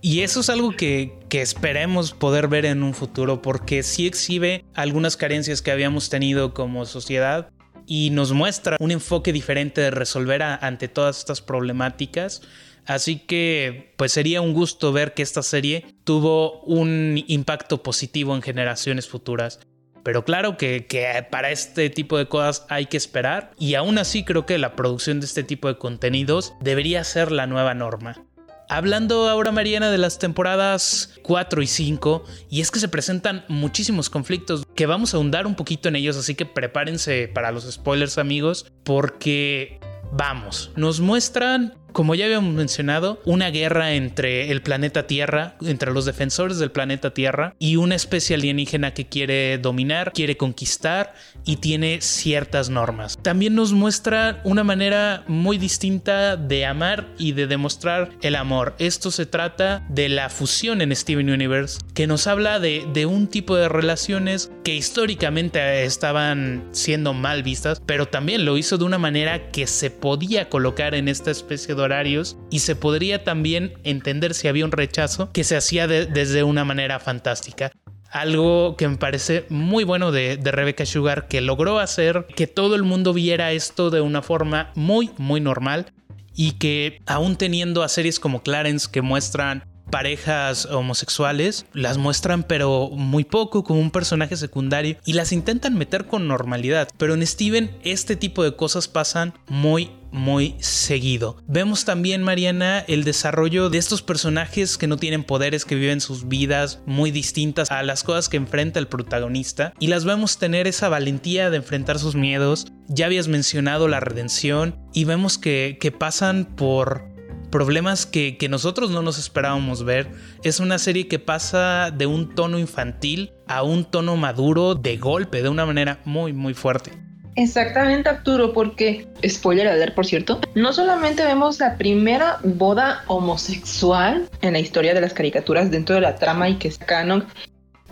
Y 0.00 0.20
eso 0.20 0.40
es 0.40 0.48
algo 0.48 0.74
que, 0.74 1.12
que, 1.28 1.42
esperemos 1.42 2.14
poder 2.14 2.48
ver 2.48 2.64
en 2.64 2.82
un 2.82 2.94
futuro, 2.94 3.42
porque 3.42 3.82
sí 3.82 4.06
exhibe 4.06 4.64
algunas 4.72 5.18
carencias 5.18 5.60
que 5.60 5.70
habíamos 5.70 6.08
tenido 6.08 6.54
como 6.54 6.86
sociedad 6.86 7.50
y 7.86 8.08
nos 8.08 8.32
muestra 8.32 8.78
un 8.80 8.92
enfoque 8.92 9.30
diferente 9.30 9.82
de 9.82 9.90
resolver 9.90 10.42
ante 10.42 10.88
todas 10.88 11.18
estas 11.18 11.42
problemáticas 11.42 12.40
Así 12.84 13.18
que 13.18 13.94
pues 13.96 14.12
sería 14.12 14.40
un 14.40 14.54
gusto 14.54 14.92
ver 14.92 15.14
que 15.14 15.22
esta 15.22 15.42
serie 15.42 15.86
tuvo 16.04 16.62
un 16.62 17.22
impacto 17.28 17.82
positivo 17.82 18.34
en 18.34 18.42
generaciones 18.42 19.08
futuras. 19.08 19.60
Pero 20.02 20.24
claro 20.24 20.56
que, 20.56 20.86
para 21.30 21.50
este 21.50 21.90
tipo 21.90 22.18
de 22.18 22.26
cosas 22.26 22.66
hay 22.68 22.86
que 22.86 22.96
esperar 22.96 23.52
y 23.58 23.74
aún 23.74 23.98
así 23.98 24.24
creo 24.24 24.46
que 24.46 24.58
la 24.58 24.74
producción 24.74 25.20
de 25.20 25.26
este 25.26 25.42
tipo 25.42 25.68
de 25.68 25.78
contenidos 25.78 26.54
debería 26.60 27.04
ser 27.04 27.32
la 27.32 27.46
nueva 27.46 27.74
norma. 27.74 28.24
Hablando 28.68 29.28
ahora, 29.28 29.52
Mariana, 29.52 29.90
de 29.90 29.98
las 29.98 30.18
temporadas 30.18 31.18
4 31.22 31.60
y 31.60 31.66
5, 31.66 32.24
y 32.48 32.62
es 32.62 32.70
que 32.70 32.78
se 32.78 32.88
presentan 32.88 33.44
muchísimos 33.48 34.08
conflictos 34.08 34.64
que 34.74 34.86
vamos 34.86 35.12
a 35.12 35.18
ahondar 35.18 35.46
un 35.46 35.56
poquito 35.56 35.88
en 35.90 35.96
ellos, 35.96 36.16
así 36.16 36.34
que 36.34 36.46
prepárense 36.46 37.28
para 37.28 37.52
los 37.52 37.70
spoilers, 37.70 38.16
amigos, 38.16 38.72
porque 38.82 39.78
vamos, 40.10 40.70
nos 40.74 41.00
muestran 41.00 41.74
como 41.92 42.14
ya 42.14 42.26
habíamos 42.26 42.54
mencionado, 42.54 43.20
una 43.24 43.50
guerra 43.50 43.92
entre 43.94 44.50
el 44.50 44.62
planeta 44.62 45.06
Tierra, 45.06 45.56
entre 45.62 45.92
los 45.92 46.04
defensores 46.04 46.58
del 46.58 46.70
planeta 46.70 47.14
Tierra 47.14 47.54
y 47.58 47.76
una 47.76 47.94
especie 47.94 48.36
alienígena 48.36 48.94
que 48.94 49.06
quiere 49.06 49.58
dominar, 49.58 50.12
quiere 50.12 50.36
conquistar 50.36 51.14
y 51.44 51.56
tiene 51.56 52.00
ciertas 52.00 52.70
normas. 52.70 53.18
También 53.22 53.54
nos 53.54 53.72
muestra 53.72 54.40
una 54.44 54.64
manera 54.64 55.24
muy 55.28 55.58
distinta 55.58 56.36
de 56.36 56.66
amar 56.66 57.08
y 57.18 57.32
de 57.32 57.46
demostrar 57.46 58.10
el 58.22 58.36
amor. 58.36 58.74
Esto 58.78 59.10
se 59.10 59.26
trata 59.26 59.84
de 59.88 60.08
la 60.08 60.28
fusión 60.28 60.80
en 60.80 60.94
Steven 60.94 61.30
Universe, 61.30 61.80
que 61.94 62.06
nos 62.06 62.26
habla 62.26 62.58
de, 62.58 62.86
de 62.92 63.06
un 63.06 63.26
tipo 63.26 63.56
de 63.56 63.68
relaciones 63.68 64.50
que 64.64 64.74
históricamente 64.74 65.84
estaban 65.84 66.64
siendo 66.72 67.12
mal 67.14 67.42
vistas, 67.42 67.82
pero 67.84 68.06
también 68.06 68.44
lo 68.44 68.56
hizo 68.56 68.78
de 68.78 68.84
una 68.84 68.98
manera 68.98 69.50
que 69.50 69.66
se 69.66 69.90
podía 69.90 70.48
colocar 70.48 70.94
en 70.94 71.08
esta 71.08 71.30
especie 71.30 71.74
de 71.74 71.81
horarios 71.82 72.36
y 72.50 72.60
se 72.60 72.76
podría 72.76 73.24
también 73.24 73.74
entender 73.84 74.34
si 74.34 74.48
había 74.48 74.64
un 74.64 74.72
rechazo 74.72 75.30
que 75.32 75.44
se 75.44 75.56
hacía 75.56 75.86
desde 75.86 76.42
una 76.42 76.64
manera 76.64 77.00
fantástica. 77.00 77.72
Algo 78.10 78.76
que 78.76 78.88
me 78.88 78.96
parece 78.96 79.46
muy 79.48 79.84
bueno 79.84 80.12
de, 80.12 80.36
de 80.36 80.52
Rebecca 80.52 80.84
Sugar, 80.84 81.28
que 81.28 81.40
logró 81.40 81.78
hacer 81.78 82.26
que 82.36 82.46
todo 82.46 82.74
el 82.74 82.82
mundo 82.82 83.14
viera 83.14 83.52
esto 83.52 83.90
de 83.90 84.02
una 84.02 84.20
forma 84.20 84.70
muy, 84.74 85.10
muy 85.16 85.40
normal 85.40 85.92
y 86.34 86.52
que 86.52 87.00
aún 87.06 87.36
teniendo 87.36 87.82
a 87.82 87.88
series 87.88 88.20
como 88.20 88.42
Clarence 88.42 88.88
que 88.90 89.02
muestran 89.02 89.64
parejas 89.92 90.66
homosexuales, 90.66 91.66
las 91.74 91.98
muestran 91.98 92.44
pero 92.44 92.90
muy 92.90 93.24
poco 93.24 93.62
como 93.62 93.78
un 93.78 93.90
personaje 93.90 94.36
secundario 94.36 94.96
y 95.04 95.12
las 95.12 95.32
intentan 95.32 95.74
meter 95.74 96.06
con 96.06 96.26
normalidad. 96.26 96.88
Pero 96.96 97.14
en 97.14 97.26
Steven 97.26 97.76
este 97.84 98.16
tipo 98.16 98.42
de 98.42 98.56
cosas 98.56 98.88
pasan 98.88 99.34
muy 99.48 99.90
muy 100.12 100.54
seguido. 100.60 101.36
Vemos 101.46 101.84
también, 101.84 102.22
Mariana, 102.22 102.80
el 102.86 103.04
desarrollo 103.04 103.70
de 103.70 103.78
estos 103.78 104.02
personajes 104.02 104.78
que 104.78 104.86
no 104.86 104.96
tienen 104.96 105.24
poderes, 105.24 105.64
que 105.64 105.74
viven 105.74 106.00
sus 106.00 106.28
vidas 106.28 106.80
muy 106.86 107.10
distintas 107.10 107.70
a 107.70 107.82
las 107.82 108.04
cosas 108.04 108.28
que 108.28 108.36
enfrenta 108.36 108.78
el 108.78 108.88
protagonista 108.88 109.72
y 109.80 109.88
las 109.88 110.04
vemos 110.04 110.38
tener 110.38 110.66
esa 110.66 110.88
valentía 110.88 111.50
de 111.50 111.56
enfrentar 111.56 111.98
sus 111.98 112.14
miedos. 112.14 112.66
Ya 112.88 113.06
habías 113.06 113.28
mencionado 113.28 113.88
la 113.88 114.00
redención 114.00 114.76
y 114.92 115.04
vemos 115.04 115.38
que, 115.38 115.78
que 115.80 115.90
pasan 115.90 116.44
por 116.44 117.12
problemas 117.52 118.06
que, 118.06 118.36
nosotros 118.50 118.90
no 118.90 119.02
nos 119.02 119.18
esperábamos 119.18 119.84
ver. 119.84 120.10
Es 120.42 120.58
una 120.58 120.80
serie 120.80 121.06
que 121.06 121.20
pasa 121.20 121.92
de 121.92 122.06
un 122.06 122.34
tono 122.34 122.58
infantil 122.58 123.32
a 123.46 123.62
un 123.62 123.84
tono 123.84 124.16
maduro 124.16 124.74
de 124.74 124.96
golpe, 124.96 125.42
de 125.42 125.48
una 125.48 125.64
manera 125.64 126.00
muy, 126.04 126.32
muy 126.32 126.54
fuerte. 126.54 127.11
Exactamente, 127.34 128.08
Arturo, 128.08 128.52
porque, 128.52 129.08
spoiler 129.26 129.66
alert, 129.66 129.94
por 129.94 130.04
cierto, 130.06 130.40
no 130.54 130.72
solamente 130.72 131.24
vemos 131.24 131.58
la 131.60 131.78
primera 131.78 132.38
boda 132.44 133.04
homosexual 133.06 134.28
en 134.42 134.52
la 134.52 134.58
historia 134.58 134.92
de 134.92 135.00
las 135.00 135.14
caricaturas 135.14 135.70
dentro 135.70 135.94
de 135.94 136.02
la 136.02 136.16
trama 136.16 136.50
y 136.50 136.56
que 136.56 136.68
es 136.68 136.78
canon, 136.78 137.24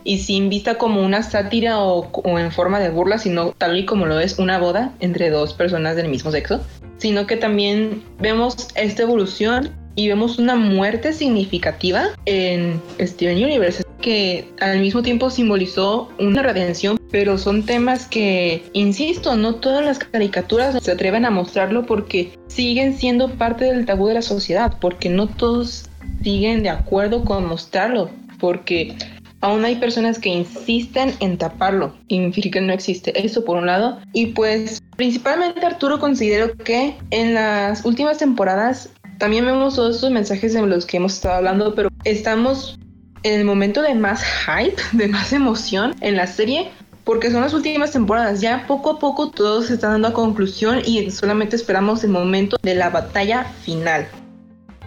y 0.03 0.19
sin 0.19 0.49
vista 0.49 0.77
como 0.77 1.01
una 1.01 1.23
sátira 1.23 1.79
o, 1.79 2.11
o, 2.11 2.39
en 2.39 2.51
forma 2.51 2.79
de 2.79 2.89
burla, 2.89 3.17
sino 3.17 3.51
tal 3.51 3.77
y 3.77 3.85
como 3.85 4.05
lo 4.05 4.19
es 4.19 4.39
una 4.39 4.59
boda 4.59 4.93
entre 4.99 5.29
dos 5.29 5.53
personas 5.53 5.95
del 5.95 6.09
mismo 6.09 6.31
sexo, 6.31 6.61
sino 6.97 7.25
que 7.25 7.37
también 7.37 8.03
vemos 8.19 8.67
esta 8.75 9.03
evolución 9.03 9.75
y 9.95 10.07
vemos 10.07 10.39
una 10.39 10.55
muerte 10.55 11.13
significativa 11.13 12.09
en 12.25 12.81
Steven 12.99 13.43
Universe 13.43 13.83
que 14.01 14.51
al 14.59 14.79
mismo 14.79 15.01
tiempo 15.01 15.29
simbolizó 15.29 16.09
una 16.19 16.43
redención, 16.43 16.99
pero 17.11 17.37
son 17.37 17.65
temas 17.65 18.07
que, 18.07 18.63
insisto, 18.73 19.35
no 19.35 19.55
todas 19.55 19.85
las 19.85 19.99
caricaturas 19.99 20.81
se 20.83 20.91
atreven 20.91 21.25
a 21.25 21.29
mostrarlo 21.29 21.85
porque 21.85 22.37
siguen 22.47 22.97
siendo 22.97 23.29
parte 23.29 23.65
del 23.65 23.85
tabú 23.85 24.07
de 24.07 24.15
la 24.15 24.21
sociedad, 24.21 24.73
porque 24.81 25.09
no 25.09 25.27
todos 25.27 25.89
siguen 26.23 26.63
de 26.63 26.69
acuerdo 26.69 27.23
con 27.23 27.45
mostrarlo, 27.45 28.09
porque 28.39 28.95
aún 29.41 29.65
hay 29.65 29.75
personas 29.75 30.19
que 30.19 30.29
insisten 30.29 31.13
en 31.19 31.37
taparlo 31.37 31.95
y 32.07 32.31
que 32.31 32.61
no 32.61 32.73
existe. 32.73 33.25
Eso 33.25 33.43
por 33.43 33.57
un 33.57 33.65
lado. 33.65 33.99
Y 34.13 34.27
pues 34.27 34.81
principalmente 34.95 35.65
Arturo 35.65 35.99
considero 35.99 36.55
que 36.55 36.95
en 37.09 37.33
las 37.33 37.85
últimas 37.85 38.17
temporadas 38.19 38.89
también 39.17 39.45
vemos 39.45 39.75
todos 39.75 39.95
estos 39.95 40.11
mensajes 40.11 40.55
en 40.55 40.69
los 40.69 40.85
que 40.85 40.97
hemos 40.97 41.13
estado 41.13 41.35
hablando, 41.35 41.75
pero 41.75 41.89
estamos 42.05 42.79
el 43.23 43.45
momento 43.45 43.81
de 43.81 43.95
más 43.95 44.23
hype, 44.23 44.81
de 44.93 45.07
más 45.07 45.33
emoción 45.33 45.95
en 46.01 46.17
la 46.17 46.27
serie. 46.27 46.71
Porque 47.03 47.31
son 47.31 47.41
las 47.41 47.53
últimas 47.53 47.91
temporadas, 47.91 48.41
ya 48.41 48.67
poco 48.67 48.91
a 48.91 48.99
poco 48.99 49.31
todo 49.31 49.63
se 49.63 49.73
está 49.73 49.89
dando 49.89 50.09
a 50.09 50.13
conclusión 50.13 50.83
y 50.85 51.09
solamente 51.09 51.55
esperamos 51.55 52.03
el 52.03 52.11
momento 52.11 52.57
de 52.61 52.75
la 52.75 52.91
batalla 52.91 53.45
final. 53.63 54.07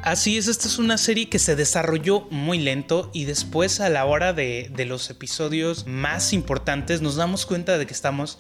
Así 0.05 0.37
es, 0.37 0.49
esta 0.49 0.69
es 0.69 0.79
una 0.79 0.99
serie 0.99 1.31
que 1.31 1.39
se 1.39 1.57
desarrolló 1.57 2.29
muy 2.31 2.59
lento 2.59 3.11
y 3.15 3.25
después 3.25 3.81
a 3.81 3.89
la 3.89 4.05
hora 4.05 4.35
de, 4.35 4.71
los 4.87 5.09
episodios 5.09 5.87
más 5.87 6.35
importantes 6.35 7.01
nos 7.01 7.17
damos 7.17 7.47
cuenta 7.47 7.79
de 7.79 7.87
que 7.87 7.95
estamos 7.95 8.39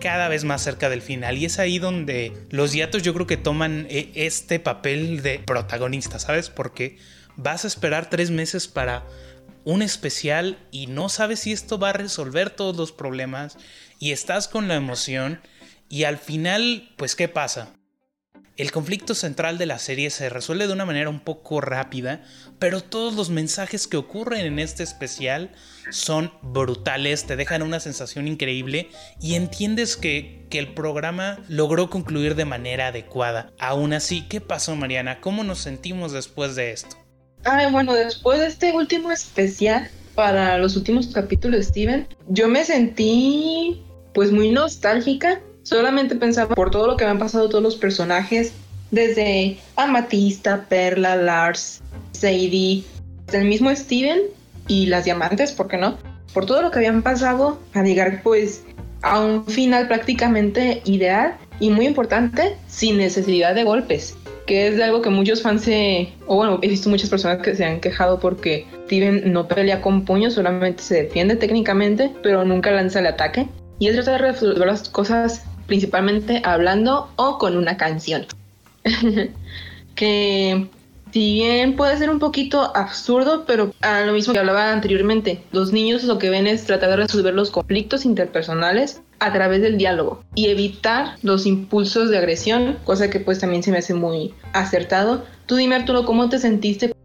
cada 0.00 0.28
vez 0.28 0.42
más 0.42 0.62
cerca 0.62 0.90
del 0.90 1.00
final 1.02 1.38
y 1.38 1.44
es 1.44 1.60
ahí 1.60 1.78
donde 1.78 2.32
los 2.50 2.72
hiatos 2.72 3.04
yo 3.04 3.14
creo 3.14 3.28
que 3.28 3.36
toman 3.36 3.86
eh, 3.88 4.10
este 4.16 4.58
papel 4.58 5.22
de 5.22 5.38
protagonista, 5.38 6.18
¿sabes? 6.18 6.50
Porque 6.50 6.98
vas 7.36 7.64
a 7.64 7.68
esperar 7.68 8.10
tres 8.10 8.30
meses 8.30 8.68
para 8.68 9.04
un 9.64 9.82
especial 9.82 10.58
y 10.70 10.86
no 10.86 11.08
sabes 11.08 11.40
si 11.40 11.52
esto 11.52 11.78
va 11.78 11.90
a 11.90 11.94
resolver 11.94 12.50
todos 12.50 12.76
los 12.76 12.92
problemas 12.92 13.56
y 13.98 14.12
estás 14.12 14.48
con 14.48 14.68
la 14.68 14.76
emoción 14.76 15.40
y 15.88 16.04
al 16.04 16.18
final, 16.18 16.92
pues, 16.96 17.14
¿qué 17.14 17.28
pasa? 17.28 17.72
El 18.56 18.72
conflicto 18.72 19.14
central 19.14 19.58
de 19.58 19.66
la 19.66 19.78
serie 19.78 20.08
se 20.08 20.30
resuelve 20.30 20.66
de 20.66 20.72
una 20.72 20.86
manera 20.86 21.10
un 21.10 21.20
poco 21.20 21.60
rápida, 21.60 22.24
pero 22.58 22.80
todos 22.80 23.14
los 23.14 23.28
mensajes 23.28 23.86
que 23.86 23.98
ocurren 23.98 24.46
en 24.46 24.58
este 24.58 24.82
especial 24.82 25.50
son 25.90 26.32
brutales, 26.40 27.26
te 27.26 27.36
dejan 27.36 27.62
una 27.62 27.80
sensación 27.80 28.26
increíble 28.26 28.88
y 29.20 29.34
entiendes 29.34 29.96
que, 29.98 30.46
que, 30.48 30.58
el 30.58 30.72
programa 30.72 31.38
logró 31.48 31.90
concluir 31.90 32.34
de 32.34 32.46
manera 32.46 32.88
adecuada. 32.88 33.52
Aún 33.58 33.92
así, 33.92 34.22
¿qué 34.22 34.40
pasó 34.40 34.74
Mariana? 34.74 35.20
¿Cómo 35.20 35.44
nos 35.44 35.58
sentimos 35.58 36.12
después 36.12 36.56
de 36.56 36.72
esto? 36.72 37.05
Ay, 37.46 37.70
bueno, 37.70 37.94
después 37.94 38.40
de 38.40 38.46
este 38.46 38.72
último 38.72 39.10
especial 39.10 39.88
para 40.14 40.58
los 40.58 40.76
últimos 40.76 41.08
capítulos 41.08 41.58
de 41.58 41.64
Steven, 41.64 42.08
yo 42.28 42.48
me 42.48 42.64
sentí 42.64 43.82
pues 44.12 44.32
muy 44.32 44.50
nostálgica 44.50 45.40
Solamente 45.66 46.14
pensaba 46.14 46.54
por 46.54 46.70
todo 46.70 46.86
lo 46.86 46.96
que 46.96 47.04
me 47.04 47.10
han 47.10 47.18
pasado 47.18 47.48
todos 47.48 47.64
los 47.64 47.74
personajes, 47.74 48.52
desde 48.92 49.58
Amatista, 49.74 50.64
Perla, 50.68 51.16
Lars, 51.16 51.80
Sadie, 52.12 52.84
el 53.32 53.46
mismo 53.46 53.74
Steven 53.74 54.20
y 54.68 54.86
las 54.86 55.06
diamantes, 55.06 55.50
¿por 55.50 55.66
qué 55.66 55.76
no? 55.76 55.98
Por 56.32 56.46
todo 56.46 56.62
lo 56.62 56.70
que 56.70 56.78
habían 56.78 57.02
pasado 57.02 57.58
a 57.74 57.82
llegar 57.82 58.22
pues 58.22 58.62
a 59.02 59.18
un 59.18 59.44
final 59.46 59.88
prácticamente 59.88 60.82
ideal 60.84 61.36
y 61.58 61.70
muy 61.70 61.88
importante, 61.88 62.56
sin 62.68 62.98
necesidad 62.98 63.56
de 63.56 63.64
golpes, 63.64 64.14
que 64.46 64.68
es 64.68 64.76
de 64.76 64.84
algo 64.84 65.02
que 65.02 65.10
muchos 65.10 65.42
fans 65.42 65.62
se, 65.62 66.12
o 66.26 66.36
bueno, 66.36 66.58
he 66.62 66.68
visto 66.68 66.88
muchas 66.88 67.10
personas 67.10 67.42
que 67.42 67.54
se 67.54 67.64
han 67.64 67.80
quejado 67.80 68.20
porque 68.20 68.66
Steven 68.84 69.32
no 69.32 69.48
pelea 69.48 69.82
con 69.82 70.04
puños, 70.04 70.34
solamente 70.34 70.82
se 70.82 71.02
defiende 71.02 71.36
técnicamente, 71.36 72.12
pero 72.22 72.44
nunca 72.44 72.70
lanza 72.70 73.00
el 73.00 73.08
ataque. 73.08 73.48
Y 73.78 73.88
es 73.88 73.94
tratar 73.96 74.22
de 74.22 74.32
resolver 74.32 74.66
las 74.66 74.88
cosas 74.88 75.44
principalmente 75.66 76.40
hablando 76.44 77.10
o 77.16 77.38
con 77.38 77.56
una 77.56 77.76
canción. 77.76 78.26
que 79.96 80.68
si 81.12 81.34
bien 81.34 81.76
puede 81.76 81.96
ser 81.96 82.10
un 82.10 82.18
poquito 82.18 82.76
absurdo, 82.76 83.44
pero 83.46 83.72
a 83.80 84.02
lo 84.02 84.12
mismo 84.12 84.32
que 84.32 84.40
hablaba 84.40 84.72
anteriormente, 84.72 85.42
los 85.52 85.72
niños 85.72 86.04
lo 86.04 86.18
que 86.18 86.30
ven 86.30 86.46
es 86.46 86.64
tratar 86.64 86.90
de 86.90 86.96
resolver 86.96 87.34
los 87.34 87.50
conflictos 87.50 88.04
interpersonales 88.04 89.00
a 89.18 89.32
través 89.32 89.62
del 89.62 89.78
diálogo 89.78 90.22
y 90.34 90.46
evitar 90.48 91.16
los 91.22 91.46
impulsos 91.46 92.10
de 92.10 92.18
agresión, 92.18 92.78
cosa 92.84 93.08
que 93.08 93.20
pues 93.20 93.38
también 93.38 93.62
se 93.62 93.70
me 93.70 93.78
hace 93.78 93.94
muy 93.94 94.34
acertado. 94.52 95.24
Tú 95.46 95.56
dime 95.56 95.76
Arturo, 95.76 96.04
¿cómo 96.04 96.28
te 96.28 96.38
sentiste 96.38 96.95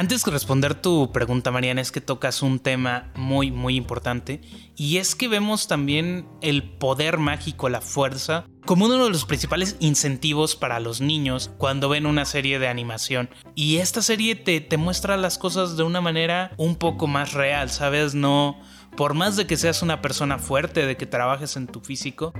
antes 0.00 0.24
de 0.24 0.30
responder 0.30 0.74
tu 0.74 1.12
pregunta, 1.12 1.50
Mariana, 1.50 1.82
es 1.82 1.92
que 1.92 2.00
tocas 2.00 2.40
un 2.40 2.58
tema 2.58 3.12
muy, 3.16 3.50
muy 3.50 3.76
importante. 3.76 4.40
Y 4.74 4.96
es 4.96 5.14
que 5.14 5.28
vemos 5.28 5.68
también 5.68 6.26
el 6.40 6.62
poder 6.62 7.18
mágico, 7.18 7.68
la 7.68 7.82
fuerza, 7.82 8.46
como 8.64 8.86
uno 8.86 9.04
de 9.04 9.10
los 9.10 9.26
principales 9.26 9.76
incentivos 9.78 10.56
para 10.56 10.80
los 10.80 11.02
niños 11.02 11.50
cuando 11.58 11.90
ven 11.90 12.06
una 12.06 12.24
serie 12.24 12.58
de 12.58 12.66
animación. 12.66 13.28
Y 13.54 13.76
esta 13.76 14.00
serie 14.00 14.36
te, 14.36 14.62
te 14.62 14.78
muestra 14.78 15.18
las 15.18 15.36
cosas 15.36 15.76
de 15.76 15.82
una 15.82 16.00
manera 16.00 16.52
un 16.56 16.76
poco 16.76 17.06
más 17.06 17.34
real, 17.34 17.68
¿sabes? 17.68 18.14
No, 18.14 18.58
por 18.96 19.12
más 19.12 19.36
de 19.36 19.46
que 19.46 19.58
seas 19.58 19.82
una 19.82 20.00
persona 20.00 20.38
fuerte, 20.38 20.86
de 20.86 20.96
que 20.96 21.04
trabajes 21.04 21.56
en 21.56 21.66
tu 21.66 21.80
físico, 21.80 22.32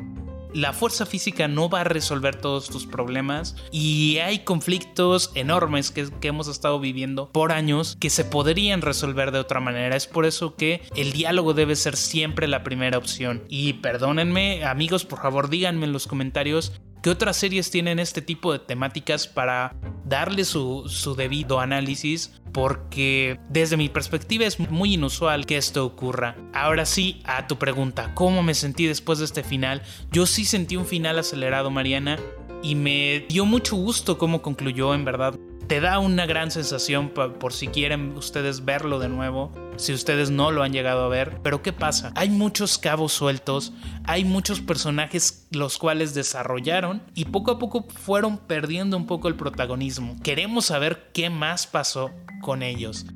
la 0.54 0.72
fuerza 0.72 1.06
física 1.06 1.48
no 1.48 1.68
va 1.68 1.82
a 1.82 1.84
resolver 1.84 2.36
todos 2.36 2.68
tus 2.68 2.86
problemas 2.86 3.56
y 3.70 4.18
hay 4.18 4.40
conflictos 4.40 5.30
enormes 5.34 5.90
que, 5.90 6.10
hemos 6.22 6.48
estado 6.48 6.78
viviendo 6.78 7.30
por 7.32 7.50
años 7.50 7.96
que 7.98 8.10
se 8.10 8.24
podrían 8.24 8.82
resolver 8.82 9.32
de 9.32 9.40
otra 9.40 9.60
manera. 9.60 9.96
Es 9.96 10.06
por 10.06 10.26
eso 10.26 10.54
que 10.54 10.82
el 10.94 11.12
diálogo 11.12 11.54
debe 11.54 11.74
ser 11.76 11.96
siempre 11.96 12.46
la 12.46 12.62
primera 12.62 12.98
opción. 12.98 13.42
Y 13.48 13.74
perdónenme, 13.74 14.64
amigos, 14.64 15.04
por 15.04 15.20
favor 15.20 15.50
díganme 15.50 15.86
en 15.86 15.92
los 15.92 16.06
comentarios 16.06 16.72
¿Qué 17.02 17.08
otras 17.08 17.38
series 17.38 17.70
tienen 17.70 17.98
este 17.98 18.20
tipo 18.20 18.52
de 18.52 18.58
temáticas 18.58 19.26
para 19.26 19.74
darle 20.04 20.44
su, 20.44 20.84
su, 20.86 21.14
debido 21.14 21.58
análisis? 21.58 22.38
Porque 22.52 23.40
desde 23.48 23.78
mi 23.78 23.88
perspectiva 23.88 24.44
es 24.44 24.60
muy 24.60 24.94
inusual 24.94 25.46
que 25.46 25.56
esto 25.56 25.86
ocurra. 25.86 26.36
Ahora 26.52 26.84
sí, 26.84 27.22
a 27.24 27.46
tu 27.46 27.56
pregunta, 27.56 28.12
¿cómo 28.14 28.42
me 28.42 28.52
sentí 28.52 28.84
después 28.84 29.18
de 29.18 29.24
este 29.24 29.42
final? 29.42 29.80
Yo 30.12 30.26
sí 30.26 30.44
sentí 30.44 30.76
un 30.76 30.84
final 30.84 31.18
acelerado, 31.18 31.70
Mariana, 31.70 32.18
y 32.62 32.74
me 32.74 33.24
dio 33.30 33.46
mucho 33.46 33.76
gusto 33.76 34.18
cómo 34.18 34.42
concluyó, 34.42 34.92
en 34.94 35.06
verdad 35.06 35.38
te 35.70 35.80
da 35.80 36.00
una 36.00 36.26
gran 36.26 36.50
sensación 36.50 37.10
por 37.10 37.52
si 37.52 37.68
quieren 37.68 38.16
ustedes 38.16 38.64
verlo 38.64 38.98
de 38.98 39.08
nuevo, 39.08 39.52
si 39.76 39.92
ustedes 39.92 40.28
no 40.28 40.50
lo 40.50 40.64
han 40.64 40.72
llegado 40.72 41.04
a 41.04 41.08
ver. 41.08 41.38
Pero 41.44 41.62
¿qué 41.62 41.72
pasa? 41.72 42.10
Hay 42.16 42.28
muchos 42.28 42.76
cabos 42.76 43.12
sueltos, 43.12 43.72
hay 44.02 44.24
muchos 44.24 44.60
personajes 44.60 45.46
los 45.52 45.78
cuales 45.78 46.12
desarrollaron 46.12 47.04
y 47.14 47.26
poco 47.26 47.52
a 47.52 47.60
poco 47.60 47.86
fueron 47.88 48.38
perdiendo 48.38 48.96
un 48.96 49.06
poco 49.06 49.28
el 49.28 49.36
protagonismo. 49.36 50.16
Queremos 50.24 50.64
saber 50.64 51.08
qué 51.14 51.30
más 51.30 51.68
pasó 51.68 52.10
con 52.42 52.64
ellos. 52.64 53.06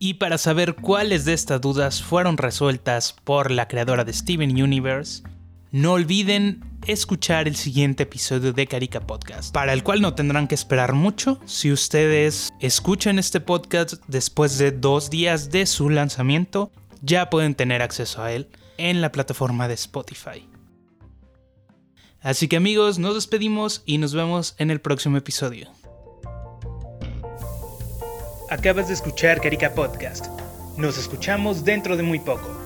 Y 0.00 0.14
para 0.14 0.38
saber 0.38 0.74
cuáles 0.74 1.24
de 1.24 1.34
estas 1.34 1.60
dudas 1.60 2.02
fueron 2.02 2.36
resueltas 2.36 3.12
por 3.12 3.52
la 3.52 3.68
creadora 3.68 4.02
de 4.02 4.12
Steven 4.12 4.60
Universe, 4.60 5.22
no 5.70 5.92
olviden 5.92 6.71
escuchar 6.86 7.46
el 7.46 7.56
siguiente 7.56 8.02
episodio 8.04 8.52
de 8.52 8.66
Carica 8.66 9.00
Podcast, 9.00 9.52
para 9.52 9.72
el 9.72 9.82
cual 9.82 10.00
no 10.00 10.14
tendrán 10.14 10.48
que 10.48 10.54
esperar 10.54 10.92
mucho 10.92 11.40
si 11.46 11.72
ustedes 11.72 12.52
escuchan 12.60 13.18
este 13.18 13.40
podcast 13.40 13.94
después 14.08 14.58
de 14.58 14.72
dos 14.72 15.10
días 15.10 15.50
de 15.50 15.66
su 15.66 15.90
lanzamiento, 15.90 16.72
ya 17.00 17.30
pueden 17.30 17.54
tener 17.54 17.82
acceso 17.82 18.22
a 18.22 18.32
él 18.32 18.48
en 18.78 19.00
la 19.00 19.12
plataforma 19.12 19.68
de 19.68 19.74
Spotify. 19.74 20.48
Así 22.20 22.48
que 22.48 22.56
amigos, 22.56 22.98
nos 22.98 23.14
despedimos 23.14 23.82
y 23.84 23.98
nos 23.98 24.14
vemos 24.14 24.54
en 24.58 24.70
el 24.70 24.80
próximo 24.80 25.16
episodio. 25.16 25.68
Acabas 28.48 28.88
de 28.88 28.94
escuchar 28.94 29.40
Carica 29.40 29.74
Podcast. 29.74 30.26
Nos 30.76 30.98
escuchamos 30.98 31.64
dentro 31.64 31.96
de 31.96 32.02
muy 32.02 32.18
poco. 32.18 32.61